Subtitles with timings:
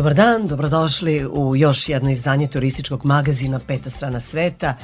[0.00, 4.74] Dobar dan, dobrodošli u još jedno izdanje turističkog magazina Peta strana sveta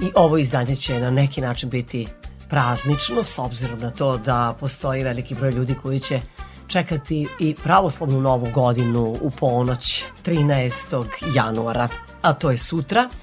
[0.00, 2.06] i ovo izdanje će na neki način biti
[2.48, 6.20] praznično s obzirom na to da postoji veliki broj ljudi koji će
[6.66, 11.04] čekati i pravoslavnu novu godinu u ponoć 13.
[11.34, 11.88] januara,
[12.22, 13.08] a to je sutra–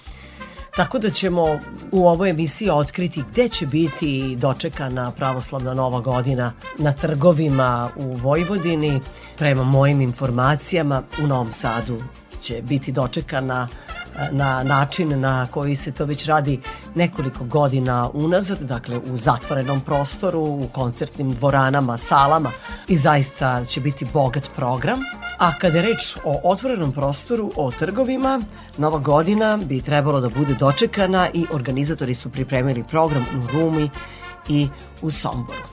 [0.76, 1.59] Tako da ćemo
[1.91, 9.02] u ovoj emisiji otkriti gde će biti dočekana pravoslavna nova godina na trgovima u Vojvodini.
[9.38, 12.03] Prema mojim informacijama u Novom Sadu
[12.42, 13.67] će biti dočekana
[14.31, 16.59] na način na koji se to već radi
[16.95, 22.52] nekoliko godina unazad, dakle u zatvorenom prostoru, u koncertnim dvoranama, salama
[22.88, 25.00] i zaista će biti bogat program.
[25.39, 28.41] A kada je reč o otvorenom prostoru, o trgovima,
[28.78, 33.89] nova godina bi trebalo da bude dočekana i organizatori su pripremili program u Rumi
[34.50, 34.67] i
[35.02, 35.64] u Somboru.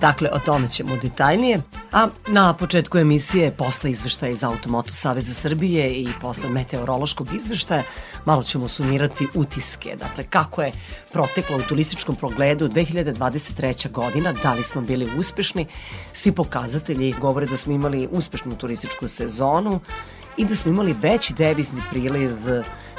[0.00, 1.62] Dakle, o tome ćemo detaljnije.
[1.92, 7.82] A na početku emisije, posle izveštaja iz Automoto Saveza Srbije i posle meteorološkog izveštaja,
[8.24, 9.96] malo ćemo sumirati utiske.
[9.96, 10.72] Dakle, kako je
[11.12, 13.90] protekla u turističkom pogledu 2023.
[13.90, 15.66] godina, da li smo bili uspešni.
[16.12, 19.80] Svi pokazatelji govore da smo imali uspešnu turističku sezonu
[20.36, 22.30] i da smo imali veći devizni priliv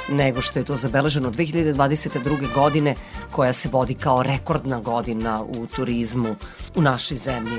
[0.08, 2.54] nego što je to zabeleženo 2022.
[2.54, 2.94] godine
[3.32, 6.36] koja se vodi kao rekordna godina u turizmu
[6.76, 7.58] u našoj zemlji.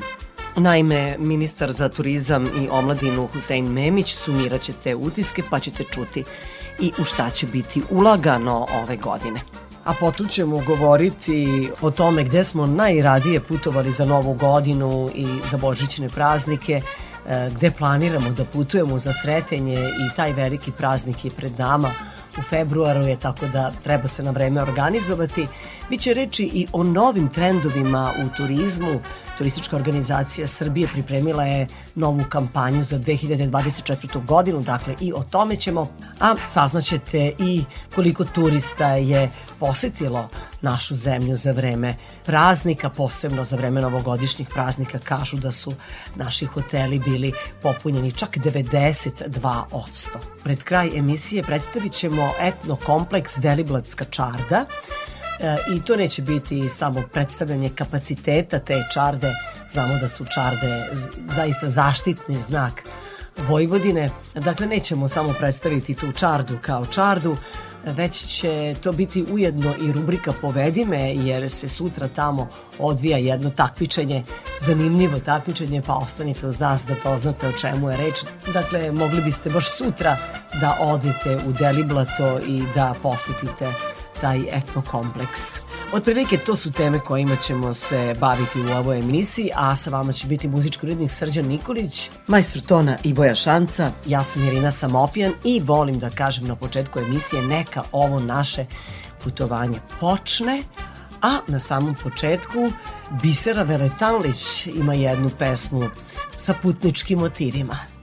[0.56, 6.24] Naime, ministar za turizam i omladinu Husein Memić sumirat će te utiske pa ćete čuti
[6.80, 9.42] i u šta će biti ulagano ove godine.
[9.84, 15.58] A potom ćemo govoriti o tome gde smo najradije putovali za novu godinu i za
[15.58, 16.82] božićne praznike,
[17.28, 21.94] e, gde planiramo da putujemo za sretenje i taj veliki praznik je pred nama
[22.40, 25.48] u februaru je, tako da treba se na vreme organizovati.
[25.90, 29.02] Biće reči i o novim trendovima u turizmu.
[29.38, 34.26] Turistička organizacija Srbije pripremila je novu kampanju za 2024.
[34.26, 35.88] godinu, dakle i o tome ćemo,
[36.20, 37.64] a saznaćete i
[37.96, 40.30] koliko turista je posetilo
[40.62, 45.74] našu zemlju za vreme praznika, posebno za vreme novogodišnjih praznika, kažu da su
[46.16, 50.08] naši hoteli bili popunjeni čak 92%.
[50.44, 54.66] Pred kraj emisije predstavit ćemo etno kompleks Deliblatska čarda,
[55.40, 59.34] E, i to neće biti samo predstavljanje kapaciteta te čarde,
[59.72, 60.86] znamo da su čarde
[61.36, 62.84] zaista zaštitni znak
[63.48, 67.38] Vojvodine, dakle nećemo samo predstaviti tu čardu kao čardu,
[67.86, 72.48] već će to biti ujedno i rubrika Povedi me, jer se sutra tamo
[72.80, 74.24] odvija jedno takmičenje,
[74.60, 78.26] zanimljivo takmičenje, pa ostanite uz nas da doznate o čemu je reč.
[78.54, 80.18] Dakle, mogli biste baš sutra
[80.62, 83.74] da odete u Deliblato i da posetite
[84.22, 85.69] taj etnokompleks.
[85.94, 90.28] Otprilike to su teme kojima ćemo se baviti u ovoj emisiji, a sa vama će
[90.28, 95.60] biti muzički urednik Srđan Nikolić, majstor tona i Boja Šanca, ja sam Irina Samopijan i
[95.60, 98.66] volim da kažem na početku emisije neka ovo naše
[99.24, 100.64] putovanje počne,
[101.22, 102.72] a na samom početku
[103.22, 105.90] Bisera Veletanlić ima jednu pesmu
[106.38, 107.99] sa putničkim motivima.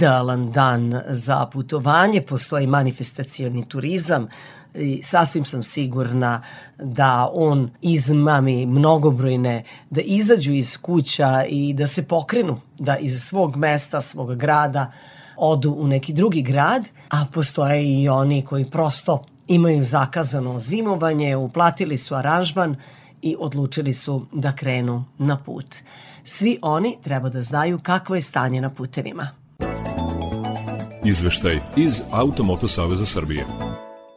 [0.00, 4.26] Idealan dan za putovanje, postoji manifestacioni turizam
[4.74, 6.42] i sasvim sam sigurna
[6.78, 13.56] da on izmami mnogobrojne, da izađu iz kuća i da se pokrenu, da iz svog
[13.56, 14.92] mesta, svog grada
[15.36, 21.98] odu u neki drugi grad, a postoje i oni koji prosto imaju zakazano zimovanje, uplatili
[21.98, 22.76] su aranžman
[23.22, 25.76] i odlučili su da krenu na put.
[26.24, 29.39] Svi oni treba da znaju kakvo je stanje na putevima.
[31.04, 33.46] Izveštaj iz Automoto Saveza Srbije.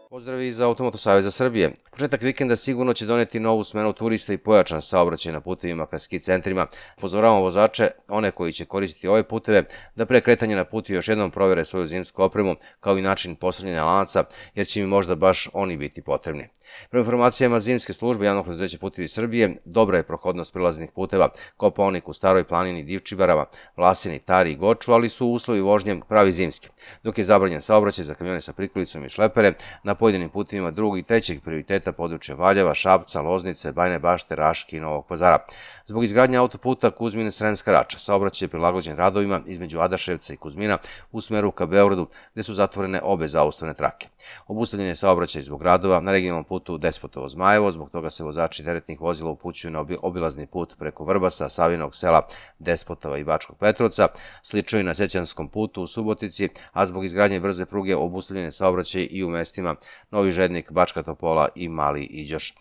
[0.09, 1.71] Pozdrav iz Automoto Saveza Srbije.
[1.91, 6.19] Početak vikenda sigurno će doneti novu smenu turista i pojačan saobraćaj na putevima ka ski
[6.19, 6.68] centrima.
[7.01, 9.63] Pozoravamo vozače, one koji će koristiti ove puteve,
[9.95, 13.83] da pre kretanja na put još jednom provere svoju zimsku opremu, kao i način postavljanja
[13.83, 14.24] lanaca,
[14.56, 16.47] jer će im možda baš oni biti potrebni.
[16.90, 22.14] Prema informacijama zimske službe javnog preduzeća Putevi Srbije, dobra je prohodnost prilaznih puteva Kopaonik u
[22.14, 23.46] Staroj planini Divčibarava,
[23.78, 26.70] Vlasini, Tari i Goču, ali su uslovi vožnje pravi zimski,
[27.04, 29.54] dok je zabranjen saobraćaj za kamione sa prikolicom i šlepere
[29.84, 34.80] na pojedinim putevima drugog i trećeg prioriteta područja Valjeva, Šapca, Loznice, Bajne Bašte, Raške i
[34.80, 35.46] Novog pazara.
[35.85, 40.77] Zbog izgradnje autoputa Kuzmin Sremska Rača, saobraćaj je prilagođen radovima između Adaševca i Kuzmina
[41.12, 44.07] u smeru ka Beogradu, gde su zatvorene obe zaustavne trake.
[44.47, 49.01] Obustavljen je saobraćaj zbog radova na regionalnom putu Despotovo Zmajevo, zbog toga se vozači teretnih
[49.01, 52.21] vozila upućuju na obilazni put preko Vrbasa, Savinog sela,
[52.59, 54.07] Despotova i Bačkog Petrovca,
[54.44, 59.07] slično i na Sećanskom putu u Subotici, a zbog izgradnje brze pruge obustavljen je saobraćaj
[59.12, 59.75] i u mestima
[60.12, 62.53] Novi Žednik, Bačka Topola i Mali Iđoš.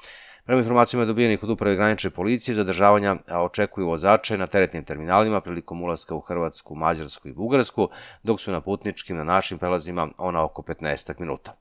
[0.44, 6.14] Prema informacijama dobijenih od uprave granične policije, zadržavanja očekuju vozače na teretnim terminalima prilikom ulaska
[6.14, 7.88] u Hrvatsku, Mađarsku i Bugarsku,
[8.22, 11.56] dok su na putničkim na našim prelazima ona oko 15 minuta.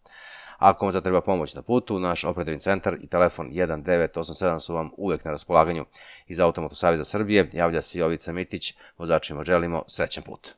[0.57, 5.25] Ako vam zatreba pomoć na putu, naš operativni centar i telefon 1987 su vam uvek
[5.25, 5.85] na raspolaganju.
[6.27, 10.53] Iz Automoto Saveza Srbije javlja se Jovica Mitić, vozačima želimo srećan put.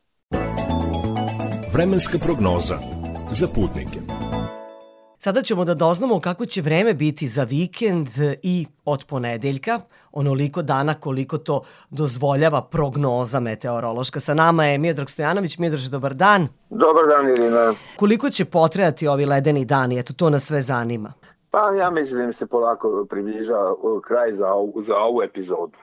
[1.74, 2.77] Vremenska prognoza
[3.32, 4.23] za putnike.
[5.24, 8.08] Sada ćemo da doznamo kako će vreme biti za vikend
[8.42, 9.80] i od ponedeljka,
[10.12, 14.20] onoliko dana koliko to dozvoljava prognoza meteorološka.
[14.20, 15.58] Sa nama je Miodrag Stojanović.
[15.58, 16.48] Miodrag, dobar dan.
[16.70, 17.74] Dobar dan, Irina.
[17.96, 20.00] Koliko će potrajati ovi ledeni dani?
[20.00, 21.13] Eto, to nas sve zanima.
[21.51, 23.58] Pa ja mislim da se polako približa
[24.08, 25.77] kraj za, ovu, za ovu epizodu.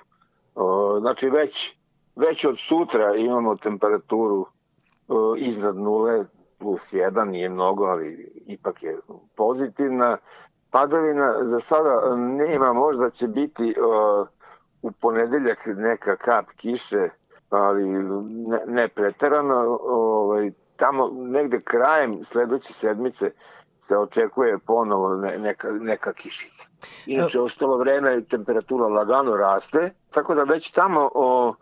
[1.00, 1.76] Znači već,
[2.16, 4.46] već od sutra imamo temperaturu
[5.38, 6.24] iznad nule,
[6.58, 8.98] plus 1, nije mnogo, ali ipak je
[9.36, 10.16] pozitivna.
[10.70, 14.28] Padavina za sada nema, možda će biti uh,
[14.82, 17.08] u ponedeljak neka kap kiše,
[17.50, 19.78] ali ne, ne preterano.
[19.82, 23.30] Ovaj, tamo negde krajem sledeće sedmice
[23.90, 26.64] se očekuje ponovo ne, neka, neka kišica.
[27.06, 31.54] Inače, ostalo vreme temperatura lagano raste, tako da već tamo o,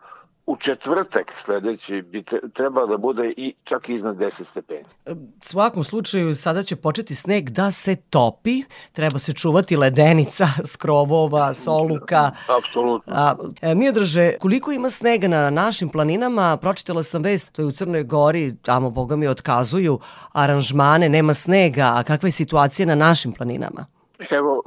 [0.49, 4.85] u četvrtak sledeći bi trebalo da bude i čak iznad 10 stepeni.
[5.05, 11.53] U svakom slučaju sada će početi sneg da se topi, treba se čuvati ledenica, skrovova,
[11.53, 12.31] soluka.
[12.57, 13.13] Apsolutno.
[13.15, 16.57] A, e, Miodraže, koliko ima snega na našim planinama?
[16.57, 19.99] Pročitala sam vest, to je u Crnoj Gori, tamo boga mi otkazuju
[20.31, 23.85] aranžmane, nema snega, a kakva je situacija na našim planinama?
[24.31, 24.61] Evo,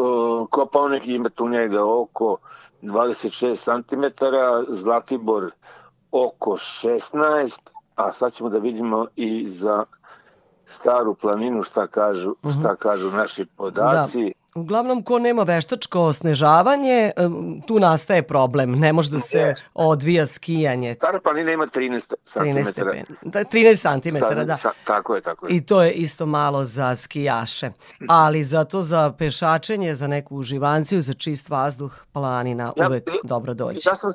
[0.51, 2.37] Kopaonik ima tu negde oko
[2.83, 4.05] 26 cm,
[4.69, 5.51] Zlatibor
[6.11, 7.59] oko 16,
[7.95, 9.85] a sad ćemo da vidimo i za
[10.67, 14.33] staru planinu šta kažu, šta kažu naši podaci.
[14.55, 17.11] Uglavnom, ko nema veštačko osnežavanje,
[17.67, 18.73] tu nastaje problem.
[18.73, 20.95] Ne može da se odvija skijanje.
[20.95, 22.71] Stara planina ima 13 13 cm.
[22.71, 23.05] stepeni.
[23.23, 24.57] Da, 13 cm, da.
[24.85, 25.57] Tako je, tako je.
[25.57, 27.71] I to je isto malo za skijaše.
[28.09, 33.89] Ali zato za pešačenje, za neku uživanciju, za čist vazduh, planina Ja- uvek dobro doći.
[33.89, 34.13] Ja sam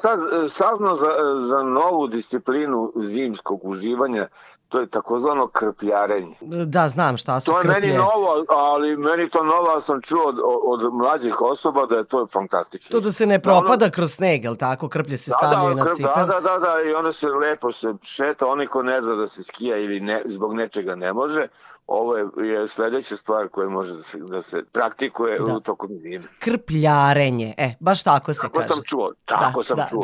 [0.50, 1.08] saznao za,
[1.50, 4.28] za novu disciplinu zimskog uživanja,
[4.68, 6.36] to je takozvano krpljarenje.
[6.66, 7.80] Da, znam šta su To je krplje.
[7.82, 12.04] meni novo, ali meni to novo, ali sam čuo od, od mlađih osoba da je
[12.04, 12.92] to fantastično.
[12.92, 14.90] To da se ne propada kroz sneg, jel tako?
[14.90, 16.12] Krplje se stavljaju na krp- cipel.
[16.18, 19.28] Da, da, da, da, i onda se lepo se šeta, oni ko ne zna da
[19.28, 21.48] se skija ili ne, zbog nečega ne može,
[21.88, 25.54] ovo je, je sledeća stvar koja može da se, da se praktikuje Da.
[25.54, 26.26] u tokom zime.
[26.40, 28.68] Krpljarenje, e, baš tako se Tako kaže.
[28.68, 30.04] sam čuo, tako sam čuo.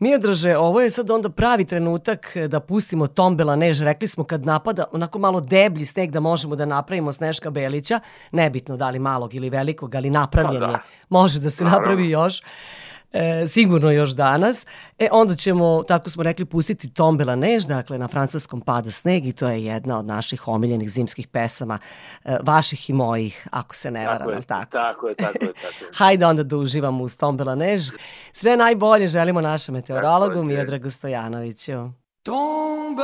[0.00, 3.80] Miodraže, ovo je sad onda pravi trenutak da pustimo Tombela Než.
[3.80, 8.00] Rekli smo kad napada onako malo deblji sneg da možemo da napravimo Sneška Belića,
[8.32, 10.72] nebitno da li malog ili velikog, ali napravljen Pa da.
[10.72, 10.78] je.
[11.08, 11.80] Može da se Naravno.
[11.80, 12.42] napravi još.
[13.12, 14.66] E, sigurno još danas.
[14.98, 19.32] E, onda ćemo, tako smo rekli, pustiti Tombela Než, dakle na francuskom pada sneg i
[19.32, 21.78] to je jedna od naših omiljenih zimskih pesama,
[22.24, 24.70] e, vaših i mojih, ako se ne varam, Tako tako?
[24.70, 25.90] tako je, tako je, tako je.
[25.98, 27.90] Hajde onda da uživamo uz Tombela Než.
[28.32, 30.42] Sve najbolje želimo našem meteorologu.
[30.42, 31.90] Miodragu Stojanoviću.
[32.22, 33.02] Tombe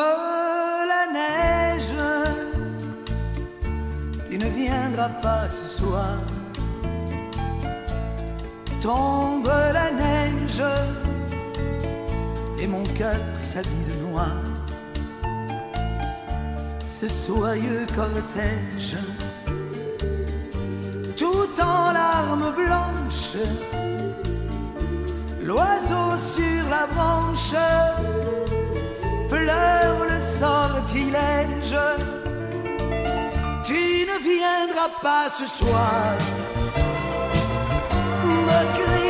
[0.90, 2.34] la neige,
[4.26, 6.43] tu ne viendras pas ce soir.
[8.84, 10.62] Tombe la neige,
[12.58, 14.42] et mon cœur s'habille noir.
[16.86, 18.98] Ce soyeux cortège,
[21.16, 23.38] tout en larmes blanches,
[25.42, 27.54] l'oiseau sur la branche.
[29.30, 31.78] Pleure le sortilège.
[33.64, 36.18] Tu ne viendras pas ce soir,
[38.54, 39.03] workers.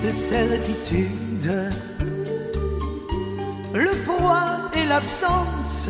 [0.00, 1.70] Triste certitude,
[3.74, 5.86] le froid et l'absence,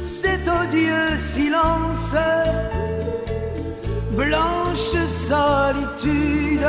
[0.00, 2.14] cet odieux silence,
[4.12, 4.94] blanche
[5.28, 6.66] solitude,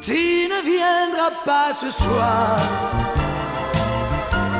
[0.00, 2.58] tu ne viendras pas ce soir,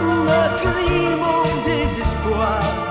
[0.02, 2.85] me crie mon désespoir.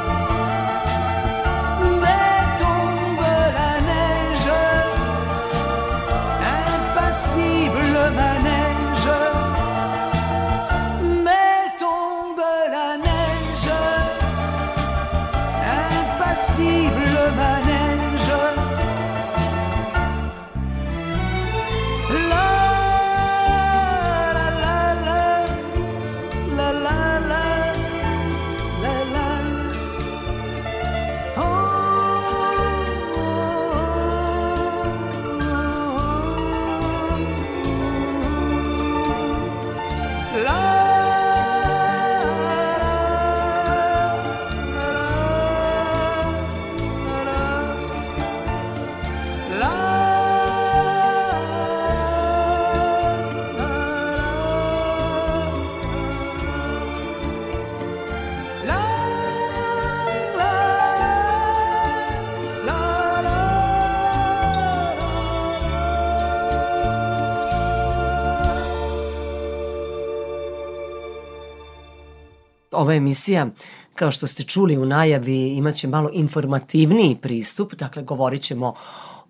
[72.75, 73.47] Ova emisija,
[73.95, 78.73] kao što ste čuli u najavi, imaće malo informativniji pristup, dakle govorit ćemo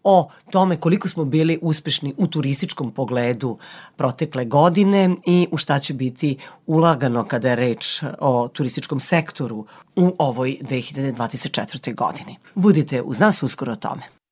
[0.03, 3.57] o tome koliko smo bili uspešni u turističkom pogledu
[3.95, 10.15] protekle godine i u šta će biti ulagano kada je reč o turističkom sektoru u
[10.17, 11.95] ovoj 2024.
[11.95, 12.37] godini.
[12.55, 14.24] Budite uz nas uskoro o tome.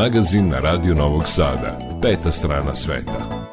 [0.00, 1.78] Magazin na Radio Novog Sada.
[2.02, 3.48] Peta strana sveta.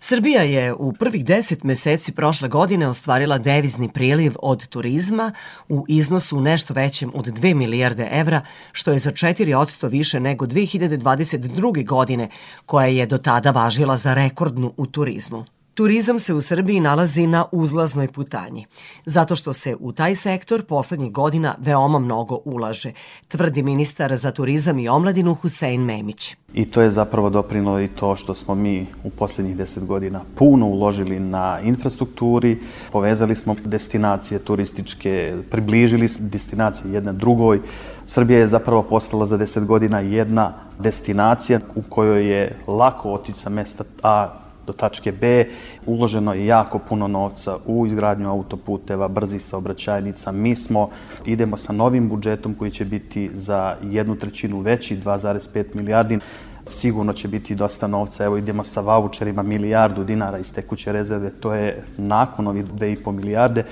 [0.00, 5.32] Srbija je u prvih 10 meseci prošle godine ostvarila devizni priliv od turizma
[5.68, 8.40] u iznosu nešto većem od 2 milijarde evra,
[8.72, 11.86] što je za 4% više nego 2022.
[11.86, 12.28] godine,
[12.66, 15.44] koja je do tada važila za rekordnu u turizmu.
[15.74, 18.66] Turizam se u Srbiji nalazi na uzlaznoj putanji,
[19.06, 22.92] zato što se u taj sektor poslednjih godina veoma mnogo ulaže,
[23.28, 26.36] tvrdi ministar za turizam i omladinu Husein Memić.
[26.54, 30.66] I to je zapravo doprinalo i to što smo mi u poslednjih deset godina puno
[30.66, 32.58] uložili na infrastrukturi,
[32.92, 37.60] povezali smo destinacije turističke, približili destinacije jedna drugoj.
[38.06, 43.50] Srbija je zapravo postala za deset godina jedna destinacija u kojoj je lako otići sa
[43.50, 45.44] mesta A do tačke B.
[45.86, 50.32] Uloženo je jako puno novca u izgradnju autoputeva, brzih saobraćajnica.
[50.32, 50.90] Mi smo,
[51.26, 56.18] idemo sa novim budžetom koji će biti za jednu trećinu veći, 2,5 milijardi.
[56.66, 58.24] Sigurno će biti dosta novca.
[58.24, 61.30] Evo idemo sa voucherima milijardu dinara iz tekuće rezerve.
[61.30, 63.64] To je nakon ovih 2,5 milijarde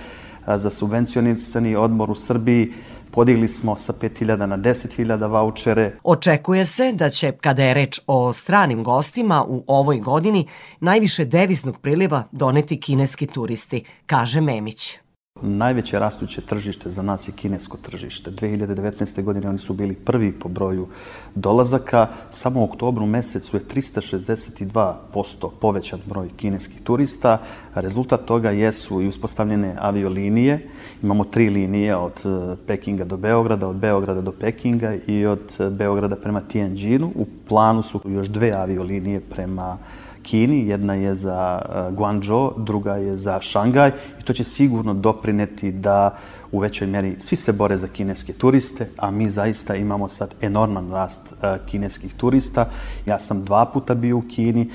[0.47, 2.73] za subvencionisani odmor u Srbiji.
[3.11, 5.93] Podigli smo sa 5.000 na 10.000 vouchere.
[6.05, 10.47] Očekuje se da će, kada je reč o stranim gostima u ovoj godini,
[10.81, 14.99] najviše deviznog priliva doneti kineski turisti, kaže Memić.
[15.43, 18.31] Najveće rastuće tržište za nas je kinesko tržište.
[18.31, 19.23] 2019.
[19.23, 20.89] godine oni su bili prvi po broju
[21.35, 22.09] dolazaka.
[22.31, 27.39] Samo u oktobru mesecu je 362% povećan broj kineskih turista.
[27.75, 30.69] Rezultat toga jesu i uspostavljene aviolinije.
[31.03, 35.71] Imamo tri linije od eh, Pekinga do Beograda, od Beograda do Pekinga i od eh,
[35.71, 37.13] Beograda prema Tianjinu.
[37.15, 39.79] U planu su još dve aviolinije prema
[40.23, 45.73] Kini, jedna je za uh, Guangzhou, druga je za Šangaj i to će sigurno doprineti
[45.73, 46.19] da
[46.53, 50.91] u većoj meri svi se bore za kineske turiste, a mi zaista imamo sad enorman
[50.91, 52.71] rast uh, kineskih turista.
[53.07, 54.71] Ja sam dva puta bio u Kini,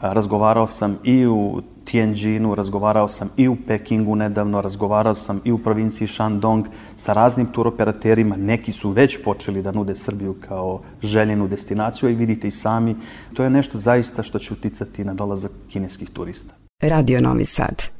[0.00, 5.58] razgovarao sam i u Tianjinu, razgovarao sam i u Pekingu nedavno, razgovarao sam i u
[5.58, 8.36] provinciji Shandong sa raznim turoperaterima.
[8.36, 12.96] Neki su već počeli da nude Srbiju kao željenu destinaciju, i vidite i sami,
[13.34, 16.54] to je nešto zaista što će uticati na dolazak kineskih turista.
[16.82, 17.99] Radio Novi Sad.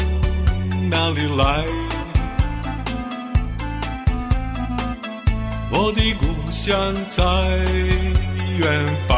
[0.91, 1.63] 哪里来，
[5.71, 7.23] 我的故乡在
[8.59, 9.15] 远方。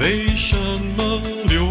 [0.00, 0.56] 为什
[0.96, 1.68] 么流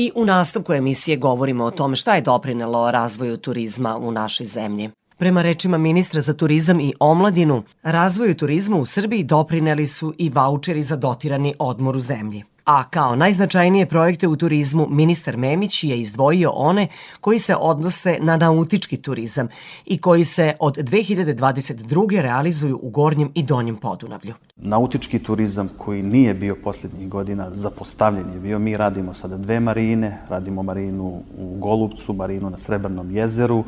[0.00, 4.90] I u nastavku emisije govorimo o tome šta je doprinelo razvoju turizma u našoj zemlji.
[5.16, 10.82] Prema rečima ministra za turizam i omladinu, razvoju turizma u Srbiji doprineli su i vaučeri
[10.82, 12.44] za dotirani odmor u zemlji.
[12.68, 16.86] A kao najznačajnije projekte u turizmu ministar Memić je izdvojio one
[17.20, 19.48] koji se odnose na nautički turizam
[19.86, 22.20] i koji se od 2022.
[22.20, 24.34] realizuju u Gornjem i Donjem Podunavlju.
[24.56, 28.58] Nautički turizam koji nije bio posljednjih godina zapostavljen je bio.
[28.58, 33.64] Mi radimo sada dve marine, radimo marinu u Golubcu, marinu na Srebrnom jezeru,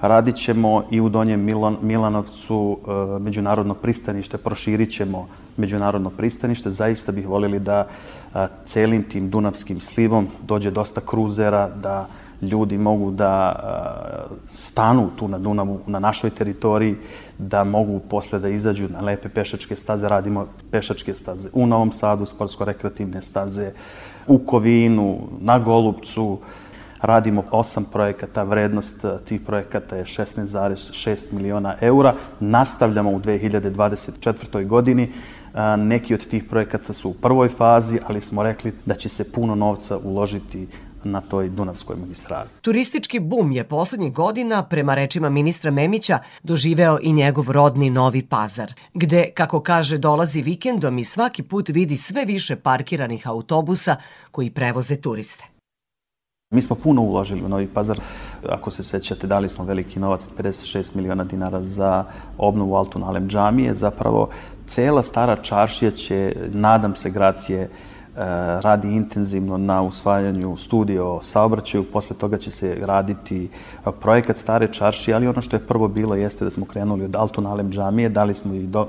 [0.00, 6.70] radit ćemo i u Donjem Milan, Milanovcu e, međunarodno pristanište, proširit ćemo međunarodno pristanište.
[6.70, 7.88] Zaista bih voljeli da
[8.64, 12.06] celim tim Dunavskim slivom dođe dosta kruzera, da
[12.42, 13.56] ljudi mogu da
[14.46, 16.96] stanu tu na Dunavu, na našoj teritoriji,
[17.38, 20.08] da mogu posle da izađu na lepe pešačke staze.
[20.08, 23.72] Radimo pešačke staze u Novom Sadu, sportsko-rekreativne staze,
[24.26, 26.38] u Kovinu, na Golubcu,
[27.02, 32.14] radimo osam projekata, vrednost tih projekata je 16,6 miliona eura.
[32.40, 34.66] Nastavljamo u 2024.
[34.66, 35.12] godini.
[35.78, 39.54] Neki od tih projekata su u prvoj fazi, ali smo rekli da će se puno
[39.54, 40.68] novca uložiti
[41.04, 42.48] na toj Dunavskoj magistrali.
[42.60, 48.72] Turistički bum je poslednjih godina, prema rečima ministra Memića, doživeo i njegov rodni Novi Pazar,
[48.94, 53.96] gde, kako kaže, dolazi vikendom i svaki put vidi sve više parkiranih autobusa
[54.30, 55.44] koji prevoze turiste.
[56.54, 58.00] Mi smo puno uložili u Novi Pazar.
[58.48, 62.04] Ako se sećate, dali smo veliki novac, 56 miliona dinara za
[62.38, 63.74] obnovu Altun Alem džamije.
[63.74, 64.30] Zapravo,
[64.70, 67.68] cela stara čaršija će, nadam se, grad je e,
[68.62, 74.68] radi intenzivno na usvajanju studija o saobraćaju, posle toga će se raditi e, projekat Stare
[74.68, 78.08] čaršije, ali ono što je prvo bilo jeste da smo krenuli od Altun Alem džamije,
[78.08, 78.86] dali smo i do,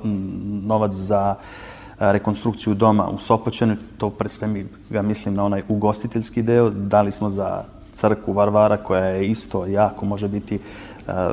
[0.65, 5.63] novac za e, rekonstrukciju doma u Sopoćenu, to pre sve mi, ga mislim na onaj
[5.67, 10.59] ugostiteljski deo, dali smo za crku Varvara koja je isto jako može biti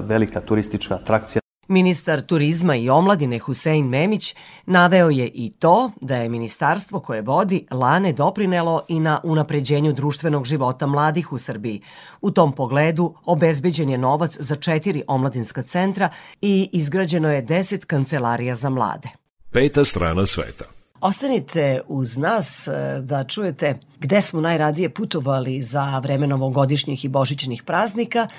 [0.09, 1.38] velika turistička atrakcija.
[1.69, 4.35] Ministar turizma i omladine Husein Memić
[4.67, 10.45] naveo je i to da je ministarstvo koje vodi lane doprinelo i na unapređenju društvenog
[10.45, 11.81] života mladih u Srbiji.
[12.21, 18.55] U tom pogledu obezbeđen je novac za četiri omladinska centra i izgrađeno je deset kancelarija
[18.55, 19.09] za mlade.
[19.51, 20.65] Peta strana sveta.
[21.01, 28.29] Ostanite uz nas e, da čujete gde smo najradije putovali za vremenovogodišnjih i božićnih praznika–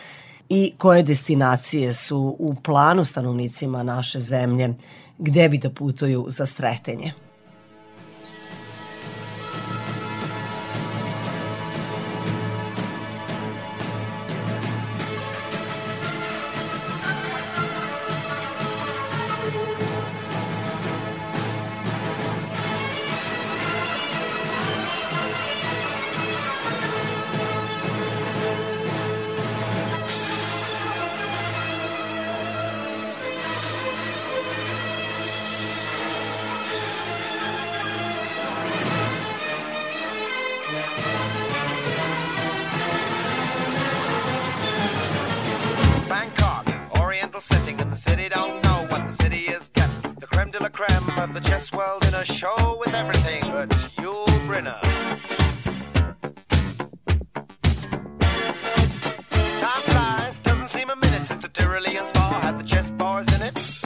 [0.49, 4.73] i koje destinacije su u planu stanovnicima naše zemlje
[5.17, 7.13] gde bi da putuju za stretenje.
[61.69, 63.78] Brilliant and spa had the chess bars in it.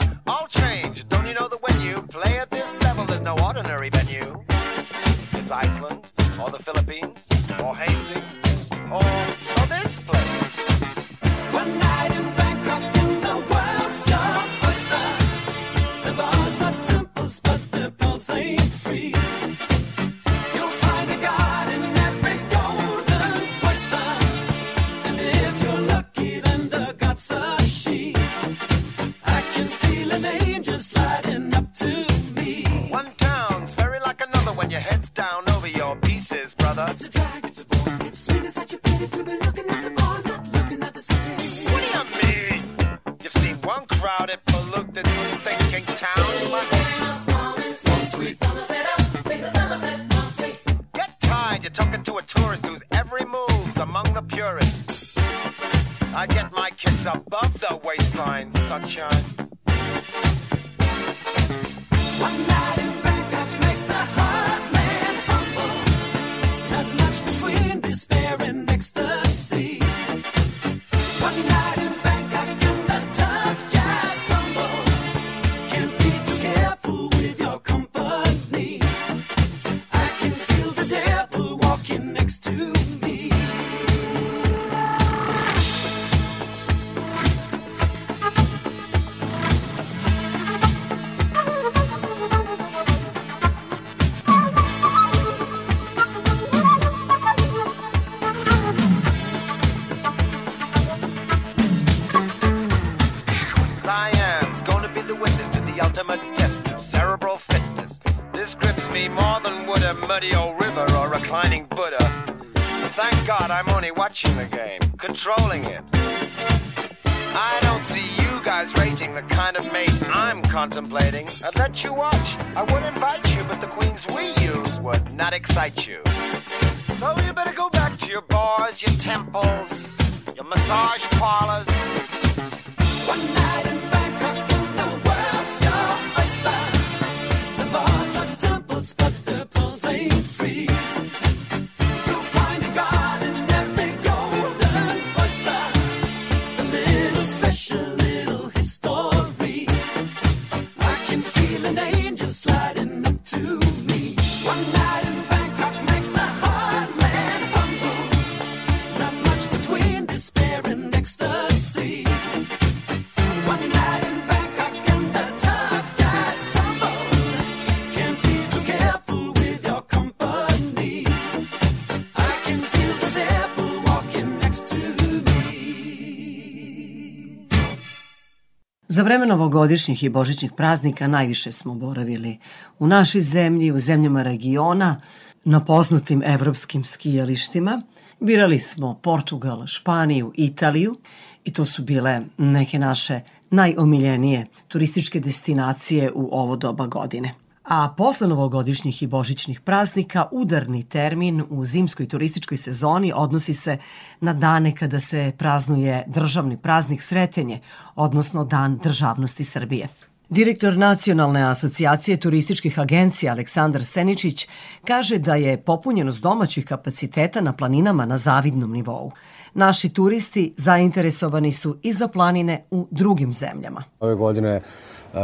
[179.02, 182.38] Vreme novogodišnjih i božićnih praznika najviše smo boravili
[182.78, 185.00] u našoj zemlji, u zemljama regiona,
[185.44, 187.82] na poznatim evropskim skijalištima.
[188.20, 190.96] Birali smo Portugal, Španiju, Italiju
[191.44, 197.34] i to su bile neke naše najomiljenije turističke destinacije u ovo doba godine.
[197.64, 203.78] A posle novogodišnjih i božićnih praznika, udarni termin u zimskoj turističkoj sezoni odnosi se
[204.20, 207.60] na dane kada se praznuje državni praznik Sretenje,
[207.94, 209.88] odnosno Dan državnosti Srbije.
[210.28, 214.48] Direktor Nacionalne asocijacije turističkih agencija Aleksandar Seničić
[214.84, 219.12] kaže da je popunjenost domaćih kapaciteta na planinama na zavidnom nivou.
[219.54, 223.84] Naši turisti zainteresovani su i za planine u drugim zemljama.
[224.00, 224.60] Ove godine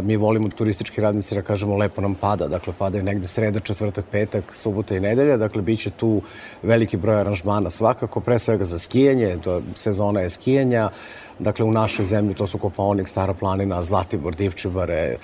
[0.02, 4.04] mi volimo turistički radnici da kažemo lepo nam pada, dakle pada je negde sreda, četvrtak,
[4.10, 6.22] petak, subota i nedelja, dakle bit će tu
[6.62, 10.90] veliki broj aranžmana svakako, pre svega za skijanje, to sezona je skijanja,
[11.40, 15.16] dakle u našoj zemlji to su Kopaonik, Stara planina, Zlatibor, Divčibare, e,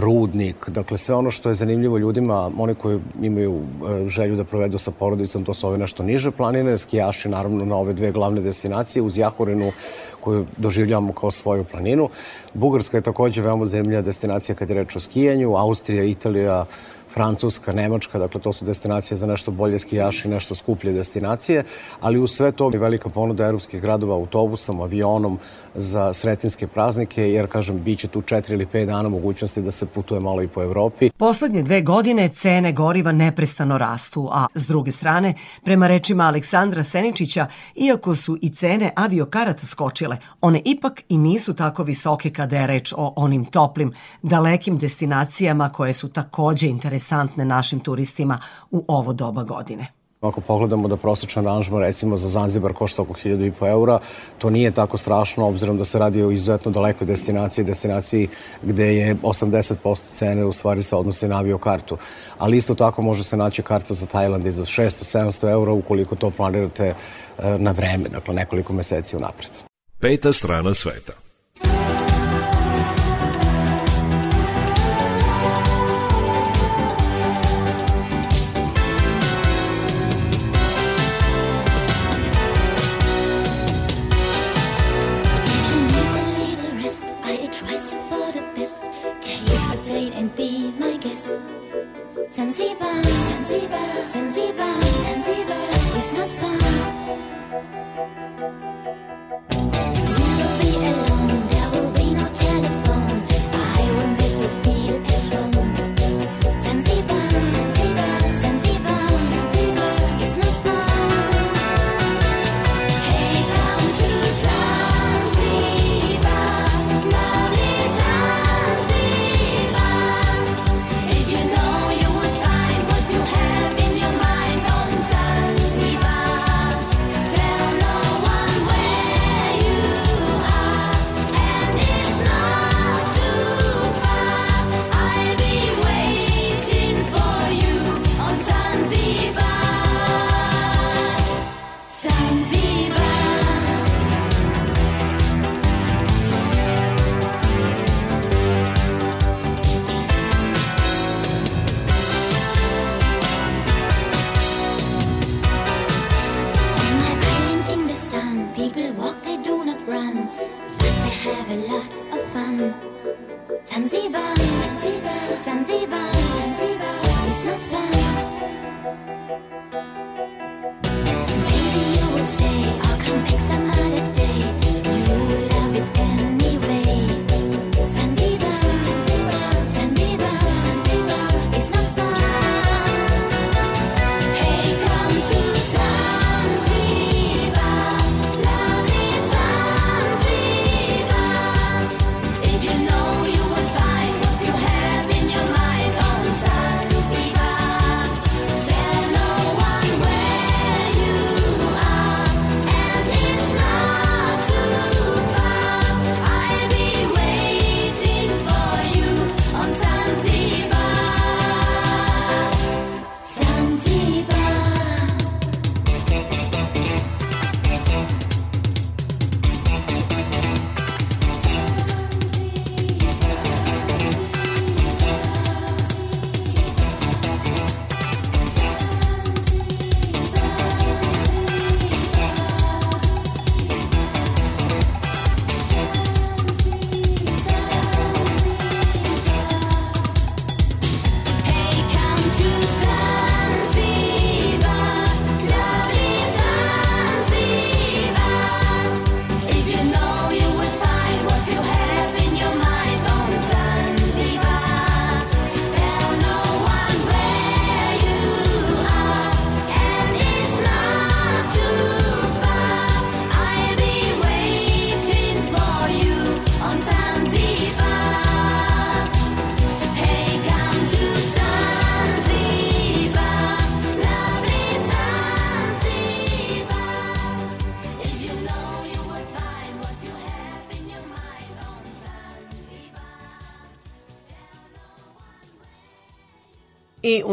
[0.00, 4.78] Rudnik, dakle sve ono što je zanimljivo ljudima, oni koji imaju e, želju da provedu
[4.78, 9.02] sa porodicom, to su ove nešto niže planine, skijaši naravno na ove dve glavne destinacije,
[9.02, 9.72] uz Jahorinu
[10.20, 12.08] koju doživljavamo kao svoju planinu.
[12.54, 16.64] Bugarska je takođe veoma zanimljiva destinacija kad je reč o skijanju, Austrija, Italija,
[17.14, 21.64] Francuska, Nemačka, dakle to su destinacije za nešto bolje skijaši, nešto skuplje destinacije,
[22.00, 25.38] ali u sve to je velika ponuda evropskih gradova autobusom, avionom
[25.74, 29.86] za sretinske praznike, jer kažem, bit će tu četiri ili pet dana mogućnosti da se
[29.86, 31.10] putuje malo i po Evropi.
[31.10, 37.46] Poslednje dve godine cene goriva neprestano rastu, a s druge strane, prema rečima Aleksandra Seničića,
[37.74, 42.92] iako su i cene aviokarata skočile, one ipak i nisu tako visoke kada je reč
[42.96, 47.03] o onim toplim, dalekim destinacijama koje su takođe interesantne
[47.36, 48.38] našim turistima
[48.70, 49.86] u ovo doba godine.
[50.28, 53.98] Ako pogledamo da prosječan aranžman recimo za Zanzibar košta oko 1000 eura,
[54.38, 58.28] to nije tako strašno obzirom da se radi o izuzetno dalekoj destinaciji, destinaciji
[58.62, 61.96] gde je 80% cene u stvari se odnose na aviokartu.
[62.38, 66.30] Ali isto tako može se naći karta za Tajland i za 600-700 eura ukoliko to
[66.30, 66.94] planirate
[67.38, 69.50] e, na vreme, dakle nekoliko meseci unapred.
[70.00, 71.23] Peta strana sveta.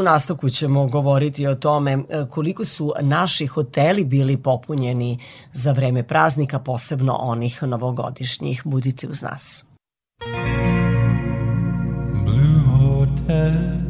[0.01, 5.19] Nastavku ćemo govoriti o tome e, koliko su naši hoteli bili popunjeni
[5.53, 8.61] za vreme praznika, posebno onih novogodišnjih.
[8.65, 9.65] Budite uz nas.
[12.25, 13.80] Blue Hotel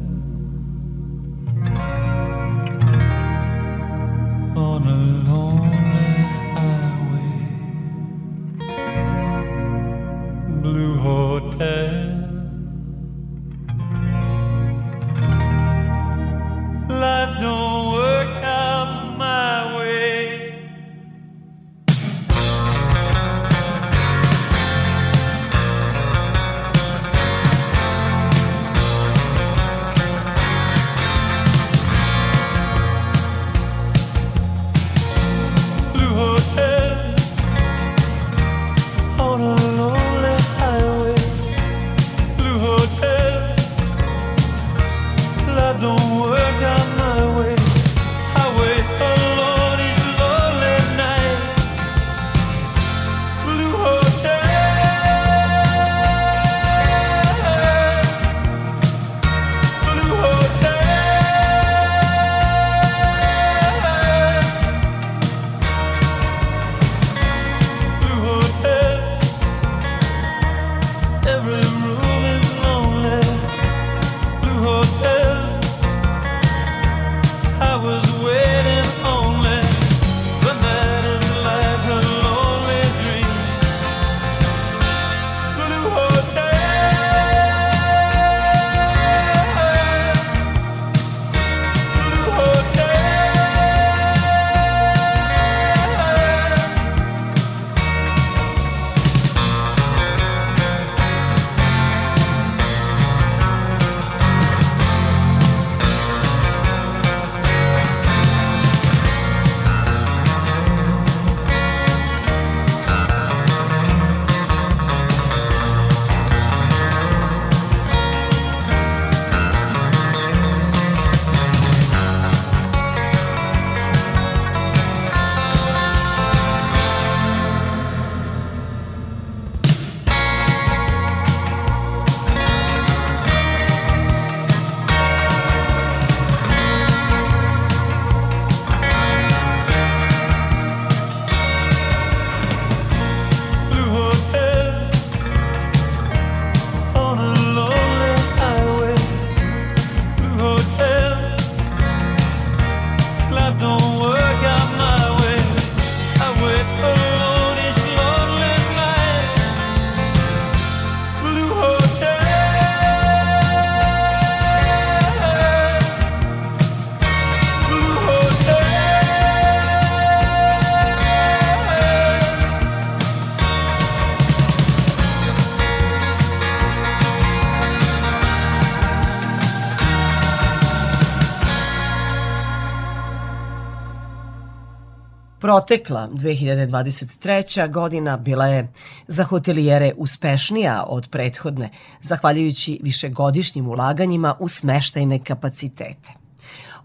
[185.52, 187.72] Protekla 2023.
[187.72, 188.72] godina bila je
[189.08, 191.70] za hotelijere uspešnija od prethodne,
[192.02, 196.10] zahvaljujući višegodišnjim ulaganjima u smeštajne kapacitete.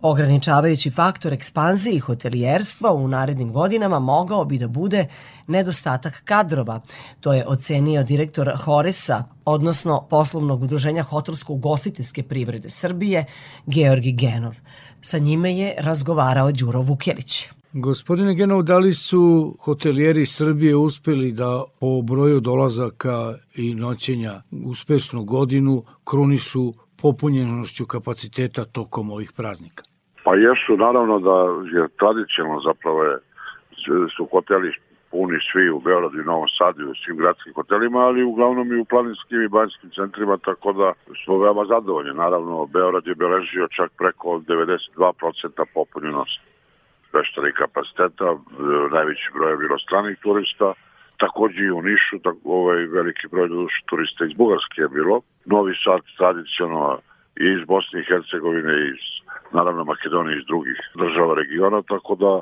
[0.03, 5.07] Ograničavajući faktor ekspanziji hotelijerstva u narednim godinama mogao bi da bude
[5.47, 6.81] nedostatak kadrova.
[7.21, 13.25] To je ocenio direktor Horesa, odnosno poslovnog udruženja hotelsko-ugostiteljske privrede Srbije,
[13.67, 14.57] Georgi Genov.
[15.01, 17.56] Sa njime je razgovarao Đuro Vukjelić.
[17.79, 21.51] Gospodine Genov, da li su hotelijeri Srbije uspeli da
[21.81, 23.17] po broju dolazaka
[23.55, 24.35] i noćenja
[24.73, 25.75] uspešnu godinu
[26.11, 26.65] krunišu
[27.03, 29.83] popunjenošću kapaciteta tokom ovih praznika?
[30.25, 31.37] Pa jesu, naravno da
[31.75, 33.17] je tradicionalno zapravo je,
[34.17, 34.71] su hoteli
[35.11, 38.81] puni svi u Beogradu i Novom Sadu i u svim gradskim hotelima, ali uglavnom i
[38.81, 40.89] u planinskim i banjskim centrima, tako da
[41.25, 42.15] smo veoma zadovoljni.
[42.25, 46.41] Naravno, Beograd je beležio čak preko 92% popunjenost
[47.17, 48.37] smeštenih kapaciteta, e,
[48.97, 50.73] najveći broj je bilo stranih turista,
[51.17, 53.49] takođe i u Nišu, tako, ovaj veliki broj
[53.89, 55.21] turista iz Bugarske je bilo.
[55.45, 56.99] Novi Sad tradicionalno
[57.45, 59.05] i iz Bosne i Hercegovine i iz
[59.53, 62.33] naravno Makedonije iz drugih država regiona, tako da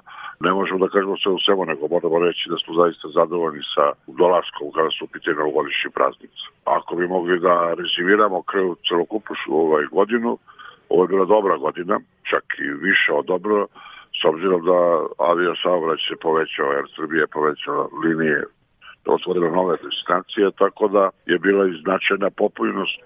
[0.47, 3.85] ne možemo da kažemo sve u svemu, nego moramo reći da smo zaista zadovoljni sa
[4.07, 6.43] dolaskom kada su u pitanju novogodišnji praznici.
[6.65, 10.39] Ako bi mogli da rezimiramo kraju celokupnu ovaj godinu,
[10.89, 12.01] ovo je bila dobra godina,
[12.31, 13.67] čak i više od dobro,
[14.25, 14.81] obzirom da
[15.19, 17.29] avio saobraćaj se povećao, Air Srbija je
[18.05, 18.45] linije,
[19.07, 23.01] otvorila nove destinacije, tako da je bila i značajna popunjenost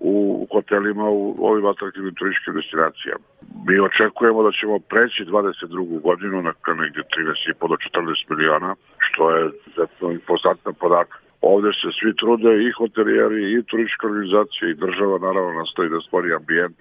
[0.00, 3.24] u hotelima u ovim atraktivnim turističkim destinacijama.
[3.66, 6.00] Mi očekujemo da ćemo preći 22.
[6.00, 11.22] godinu na ka negdje 13,5 do 14 miliona, što je izuzetno impozantan podatak.
[11.40, 16.34] Ovde se svi trude i hotelijeri i turističke organizacije i država naravno nastoji da stvori
[16.34, 16.76] ambijent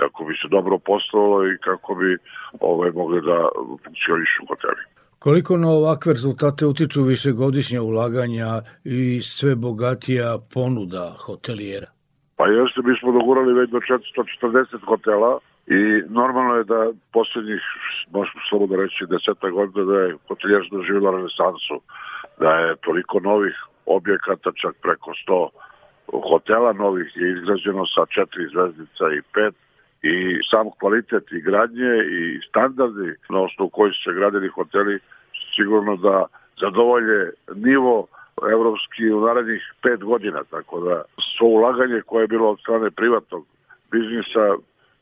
[0.00, 2.10] kako bi se dobro poslovalo i kako bi
[2.60, 3.38] ovaj, mogli da
[3.84, 4.82] funkcionišu hoteli.
[5.18, 8.50] Koliko na ovakve rezultate utiču višegodišnja ulaganja
[8.84, 11.86] i sve bogatija ponuda hotelijera?
[12.36, 16.80] Pa jeste, mi smo dogurali već do 440 hotela i normalno je da
[17.12, 17.62] posljednjih,
[18.10, 21.76] možemo slobodno reći, deseta godina da je hoteljerstvo doživjela renesansu,
[22.42, 25.48] da je toliko novih objekata, čak preko 100
[26.30, 29.54] hotela novih je izgrađeno sa četiri zvezdica i pet
[30.02, 34.98] i sam kvalitet i gradnje i standardi na osnovu koji su se gradili hoteli
[35.56, 36.26] sigurno da
[36.60, 38.06] zadovolje nivo
[38.52, 41.02] evropski u narednih pet godina, tako da
[41.36, 43.46] svo ulaganje koje je bilo od strane privatnog
[43.90, 44.44] biznisa,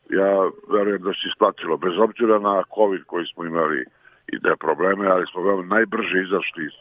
[0.09, 3.85] ja verujem da se isplatilo, bez obzira na COVID koji smo imali
[4.27, 6.75] i te probleme, ali smo veoma najbrže izašli iz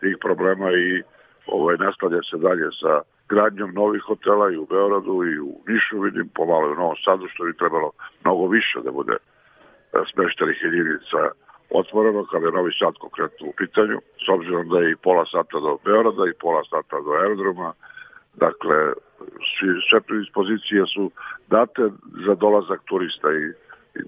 [0.00, 1.02] tih problema i
[1.46, 6.28] ovaj, nastavlja se dalje sa gradnjom novih hotela i u Beogradu i u Nišu, vidim
[6.34, 7.90] pomalo u Novom Sadu, što bi trebalo
[8.24, 9.18] mnogo više da bude e,
[10.12, 11.18] smeštenih jedinica
[11.70, 15.60] otvoreno kada je Novi Sad konkretno u pitanju, s obzirom da je i pola sata
[15.60, 17.72] do Beograda i pola sata do aerodroma,
[18.34, 18.76] dakle
[19.90, 21.10] sve predispozicije su
[21.48, 21.82] date
[22.26, 23.44] za dolazak turista i,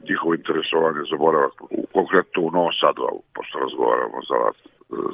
[0.09, 3.03] njihovo interesovanje za boravak u, konkretno u Novom Sadu,
[3.35, 4.39] pošto razgovaramo za,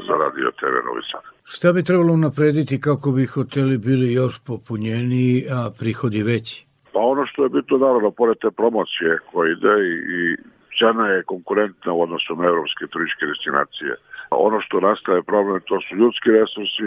[0.06, 1.22] za radio TV Novi Sad.
[1.44, 6.66] Šta bi trebalo naprediti kako bi hoteli bili još popunjeniji, a prihodi veći?
[6.92, 10.20] Pa ono što je bitno, naravno, pored te promocije koja ide i, i
[10.78, 13.92] cena je konkurentna u odnosu na evropske turističke destinacije.
[14.30, 16.86] A ono što nastaje problem, to su ljudski resursi,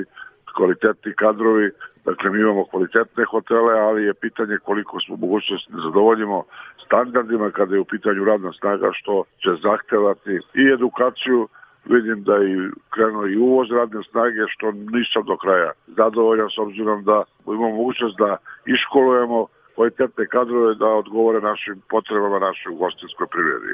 [0.55, 1.71] kvalitetni kadrovi,
[2.05, 6.43] dakle mi imamo kvalitetne hotele, ali je pitanje koliko smo mogućnosti da zadovoljimo
[6.85, 11.47] standardima kada je u pitanju radna snaga, što će zahtevati i edukaciju,
[11.85, 12.53] vidim da i
[12.93, 18.17] krenuo i uvoz radne snage, što nisam do kraja zadovoljan s obzirom da imamo mogućnost
[18.17, 23.71] da iškolujemo kvalitetne kadrove da odgovore našim potrebama naše ugostinskoj privredi.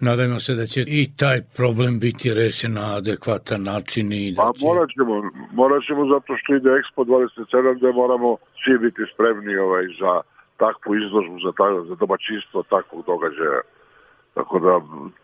[0.00, 4.52] Nadajmo se da će i taj problem biti rešen na adekvatan način i da Pa
[4.58, 4.64] će...
[4.66, 5.14] morat ćemo,
[5.52, 10.12] morat ćemo zato što ide Expo 27 gde moramo svi biti spremni ovaj, za
[10.64, 13.60] takvu izložbu, za, ta, za domaćinstvo takvog događaja.
[14.38, 14.74] Tako da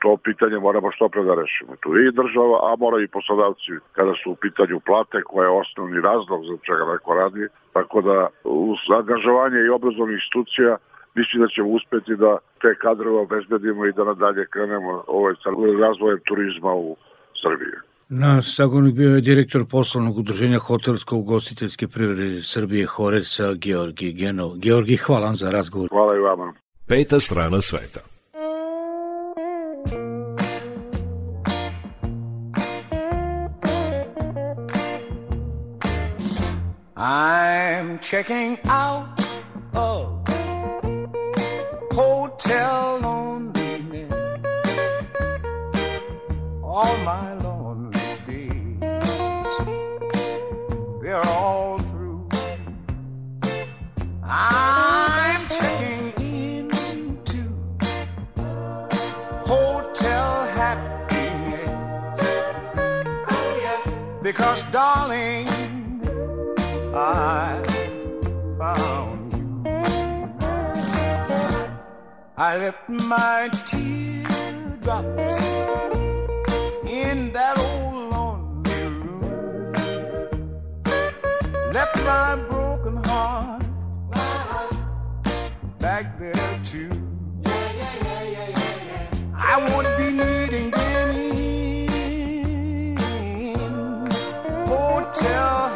[0.03, 1.73] to pitanje moramo što pre da rešimo.
[1.83, 5.99] Tu i država, a mora i poslodavci kada su u pitanju plate koja je osnovni
[6.11, 7.45] razlog za čega neko radi.
[7.77, 10.73] Tako da uz angažovanje i obrazovnih institucija
[11.19, 15.49] mislim da ćemo uspeti da te kadrove obezbedimo i da nadalje krenemo ovaj, sa
[15.87, 16.97] razvojem turizma u
[17.43, 17.77] Srbiji.
[18.09, 24.51] Naš sagovornik bio je direktor poslovnog udruženja hotelsko-ugostiteljske privrede Srbije Horeca Georgi Genov.
[24.65, 25.89] Georgi, hvala vam za razgovor.
[25.89, 26.53] Hvala i vama.
[26.89, 28.14] Peta strana sveta.
[37.17, 39.21] I'm checking out
[39.73, 40.27] of
[41.93, 44.13] hotel loneliness.
[46.61, 48.81] All my lonely days,
[51.01, 52.29] they're all through.
[54.25, 57.45] I'm checking into
[59.47, 61.71] hotel happiness.
[64.21, 65.54] Because, darling,
[66.97, 67.61] I
[68.57, 69.65] found you.
[72.37, 75.41] I left my teardrops
[76.89, 79.73] in that old lonely room.
[81.73, 83.65] Left my broken heart
[85.81, 86.91] back there too.
[89.37, 91.35] I won't be needing any
[94.65, 95.74] hotel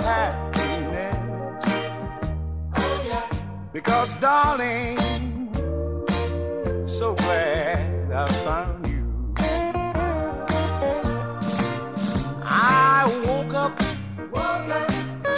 [3.73, 4.97] Because, darling,
[6.87, 9.05] so glad I found you.
[12.45, 13.79] I woke up,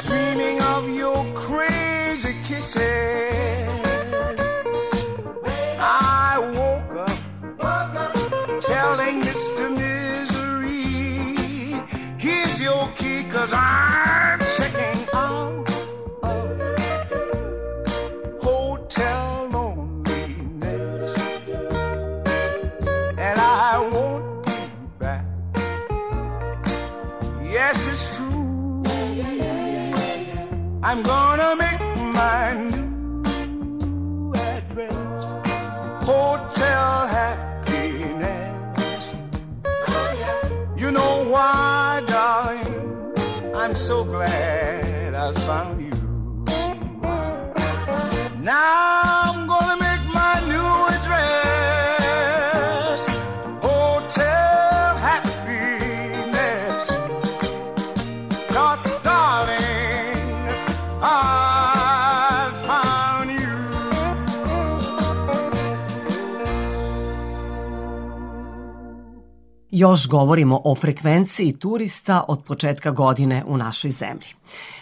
[0.07, 3.69] dreaming of your crazy kisses.
[5.81, 9.71] I woke up, telling Mr.
[9.73, 10.85] Misery,
[12.17, 15.10] here's your key, cause I'm checking
[43.91, 45.91] so glad I found you.
[48.39, 49.00] Now
[69.81, 74.29] Još govorimo o frekvenciji turista od početka godine u našoj zemlji.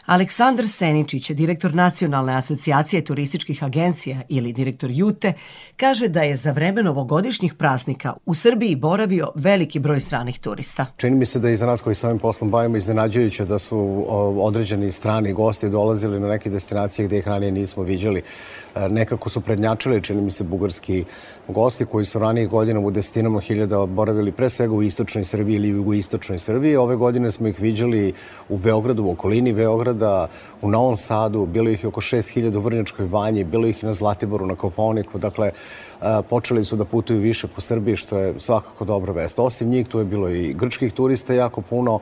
[0.09, 5.33] Aleksandar Seničić, direktor Nacionalne asocijacije turističkih agencija ili direktor Jute,
[5.77, 10.87] kaže da je za vreme novogodišnjih praznika u Srbiji boravio veliki broj stranih turista.
[10.97, 14.05] Čini mi se da i za nas koji se ovim poslom bavimo iznenađujuće da su
[14.39, 18.23] određeni strani gosti dolazili na neke destinacije gde ih ranije nismo viđali.
[18.75, 21.05] E, Nekako su prednjačili, čini mi se, bugarski
[21.49, 25.73] gosti koji su ranijih godina u desetinama hiljada boravili pre svega u istočnoj Srbiji ili
[25.73, 26.77] u jugoistočnoj Srbiji.
[26.77, 28.13] Ove godine smo ih viđali
[28.49, 29.98] u Beogradu, u okolini Beograda,
[30.63, 34.55] u Novom Sadu, bilo ih oko 6000 u Vrnjačkoj vanji, bilo ih na Zlatiboru, na
[34.55, 39.39] Koponiku, dakle, e, počeli su da putuju više po Srbiji, što je svakako dobra vest.
[39.39, 42.01] Osim njih, tu je bilo i grčkih turista jako puno,